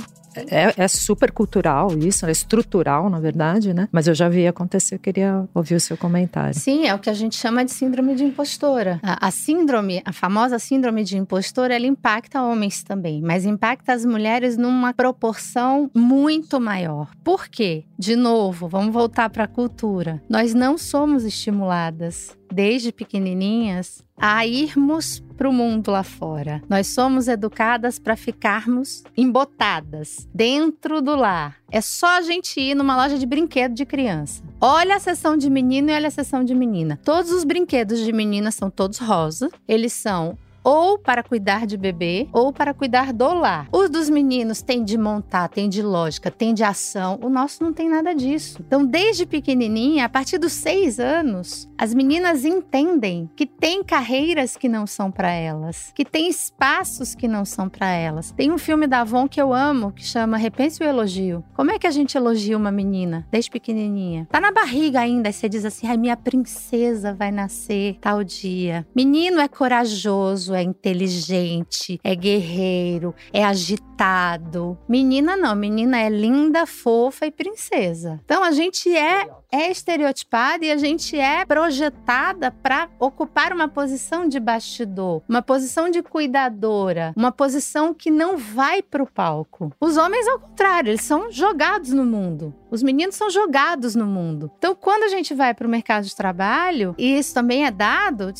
é, 0.49 0.73
é, 0.77 0.87
super 0.87 1.31
cultural 1.31 1.97
isso, 1.97 2.25
é 2.25 2.31
estrutural, 2.31 3.09
na 3.09 3.19
verdade, 3.19 3.73
né? 3.73 3.87
Mas 3.91 4.07
eu 4.07 4.13
já 4.13 4.29
vi 4.29 4.47
acontecer, 4.47 4.95
eu 4.95 4.99
queria 4.99 5.47
ouvir 5.53 5.75
o 5.75 5.79
seu 5.79 5.97
comentário. 5.97 6.57
Sim, 6.57 6.85
é 6.85 6.93
o 6.93 6.99
que 6.99 7.09
a 7.09 7.13
gente 7.13 7.35
chama 7.35 7.63
de 7.63 7.71
síndrome 7.71 8.15
de 8.15 8.23
impostora. 8.23 8.99
A, 9.01 9.27
a 9.27 9.31
síndrome, 9.31 10.01
a 10.05 10.11
famosa 10.11 10.59
síndrome 10.59 11.03
de 11.03 11.17
impostora, 11.17 11.75
ela 11.75 11.87
impacta 11.87 12.41
homens 12.41 12.83
também, 12.83 13.21
mas 13.21 13.45
impacta 13.45 13.93
as 13.93 14.05
mulheres 14.05 14.57
numa 14.57 14.93
proporção 14.93 15.89
muito 15.93 16.59
maior. 16.59 17.09
Por 17.23 17.47
quê? 17.47 17.85
De 17.97 18.15
novo, 18.15 18.67
vamos 18.67 18.93
voltar 18.93 19.29
para 19.29 19.45
a 19.45 19.47
cultura. 19.47 20.21
Nós 20.29 20.53
não 20.53 20.77
somos 20.77 21.23
estimuladas 21.23 22.35
desde 22.51 22.91
pequenininhas 22.91 24.03
a 24.17 24.45
irmos 24.45 25.23
para 25.37 25.49
o 25.49 25.53
mundo 25.53 25.91
lá 25.91 26.03
fora. 26.03 26.61
Nós 26.69 26.87
somos 26.87 27.27
educadas 27.27 27.99
para 27.99 28.15
ficarmos 28.15 29.03
embotadas 29.17 30.27
dentro 30.33 31.01
do 31.01 31.15
lar. 31.15 31.57
É 31.69 31.81
só 31.81 32.17
a 32.17 32.21
gente 32.21 32.59
ir 32.59 32.75
numa 32.75 32.95
loja 32.95 33.17
de 33.17 33.25
brinquedo 33.25 33.73
de 33.73 33.85
criança. 33.85 34.41
Olha 34.61 34.95
a 34.95 34.99
seção 34.99 35.35
de 35.35 35.49
menino 35.49 35.89
e 35.89 35.93
olha 35.93 36.07
a 36.07 36.11
seção 36.11 36.43
de 36.43 36.55
menina. 36.55 36.99
Todos 37.03 37.31
os 37.31 37.43
brinquedos 37.43 37.99
de 37.99 38.13
menina 38.13 38.51
são 38.51 38.69
todos 38.69 38.97
rosa. 38.99 39.49
Eles 39.67 39.91
são 39.91 40.37
ou 40.65 40.97
para 40.97 41.21
cuidar 41.21 41.67
de 41.67 41.77
bebê 41.77 42.27
ou 42.33 42.51
para 42.51 42.73
cuidar 42.73 43.13
do 43.13 43.33
lar. 43.35 43.69
Os 43.71 43.89
dos 43.89 44.09
meninos 44.09 44.63
tem 44.63 44.83
de 44.83 44.97
montar, 44.97 45.47
tem 45.47 45.69
de 45.69 45.83
lógica, 45.83 46.31
tem 46.31 46.53
de 46.53 46.63
ação. 46.63 47.19
O 47.21 47.29
nosso 47.29 47.63
não 47.63 47.71
tem 47.71 47.87
nada 47.87 48.15
disso. 48.15 48.63
Então, 48.65 48.83
desde 48.83 49.25
pequenininha, 49.27 50.05
a 50.05 50.09
partir 50.09 50.39
dos 50.39 50.53
seis 50.53 50.99
anos, 50.99 51.69
as 51.77 51.93
meninas 51.93 52.43
entendem 52.43 53.29
que 53.35 53.45
tem 53.45 53.83
carreiras 53.83 54.57
que 54.57 54.67
não 54.67 54.87
são 54.87 55.11
para 55.11 55.31
elas, 55.31 55.91
que 55.93 56.03
tem 56.03 56.27
espaços 56.27 57.13
que 57.13 57.27
não 57.27 57.45
são 57.45 57.69
para 57.69 57.91
elas. 57.91 58.31
Tem 58.31 58.51
um 58.51 58.57
filme 58.57 58.87
da 58.87 59.01
Avon 59.01 59.27
que 59.27 59.41
eu 59.41 59.53
amo 59.53 59.91
que 59.91 60.03
chama 60.03 60.37
Repense 60.37 60.81
o 60.81 60.87
Elogio. 60.87 61.43
Como 61.53 61.71
é 61.71 61.77
que 61.77 61.85
a 61.85 61.91
gente 61.91 62.17
elogia 62.17 62.57
uma 62.57 62.71
menina 62.71 63.27
desde 63.29 63.51
pequenininha? 63.51 64.27
Tá 64.31 64.41
na 64.41 64.51
barriga 64.51 65.01
ainda, 65.01 65.29
aí 65.29 65.33
você 65.33 65.47
diz 65.47 65.63
assim: 65.63 65.87
ai, 65.87 65.97
minha 65.97 66.17
princesa 66.17 67.13
vai 67.13 67.31
nascer 67.31 67.97
tal 68.01 68.23
dia. 68.23 68.87
Menino 68.95 69.39
é 69.39 69.47
corajoso, 69.47 70.54
é 70.55 70.63
inteligente, 70.63 71.99
é 72.03 72.15
guerreiro, 72.15 73.13
é 73.31 73.43
agitado. 73.43 74.77
Menina 74.87 75.35
não, 75.35 75.55
menina 75.55 75.99
é 75.99 76.09
linda, 76.09 76.65
fofa 76.65 77.25
e 77.25 77.31
princesa. 77.31 78.19
Então 78.23 78.43
a 78.43 78.51
gente 78.51 78.95
é 78.95 79.27
é 79.55 79.71
estereotipada 79.71 80.65
e 80.65 80.71
a 80.71 80.75
gente 80.75 81.17
é 81.17 81.45
projetada 81.45 82.51
para 82.51 82.89
ocupar 82.99 83.53
uma 83.53 83.69
posição 83.69 84.27
de 84.27 84.37
bastidor, 84.37 85.21
uma 85.29 85.41
posição 85.41 85.89
de 85.89 86.03
cuidadora, 86.03 87.13
uma 87.15 87.31
posição 87.31 87.93
que 87.93 88.11
não 88.11 88.37
vai 88.37 88.81
para 88.81 89.01
o 89.01 89.09
palco. 89.09 89.71
Os 89.79 89.95
homens, 89.95 90.27
ao 90.27 90.39
contrário, 90.39 90.89
eles 90.89 91.03
são 91.03 91.31
jogados 91.31 91.91
no 91.91 92.05
mundo. 92.05 92.53
Os 92.69 92.83
meninos 92.83 93.15
são 93.15 93.29
jogados 93.29 93.95
no 93.95 94.05
mundo. 94.05 94.51
Então, 94.57 94.75
quando 94.75 95.03
a 95.03 95.07
gente 95.07 95.33
vai 95.33 95.53
para 95.53 95.65
o 95.65 95.69
mercado 95.69 96.03
de 96.03 96.15
trabalho, 96.15 96.93
e 96.97 97.17
isso 97.17 97.33
também 97.33 97.65
é 97.65 97.71
dado, 97.71 98.33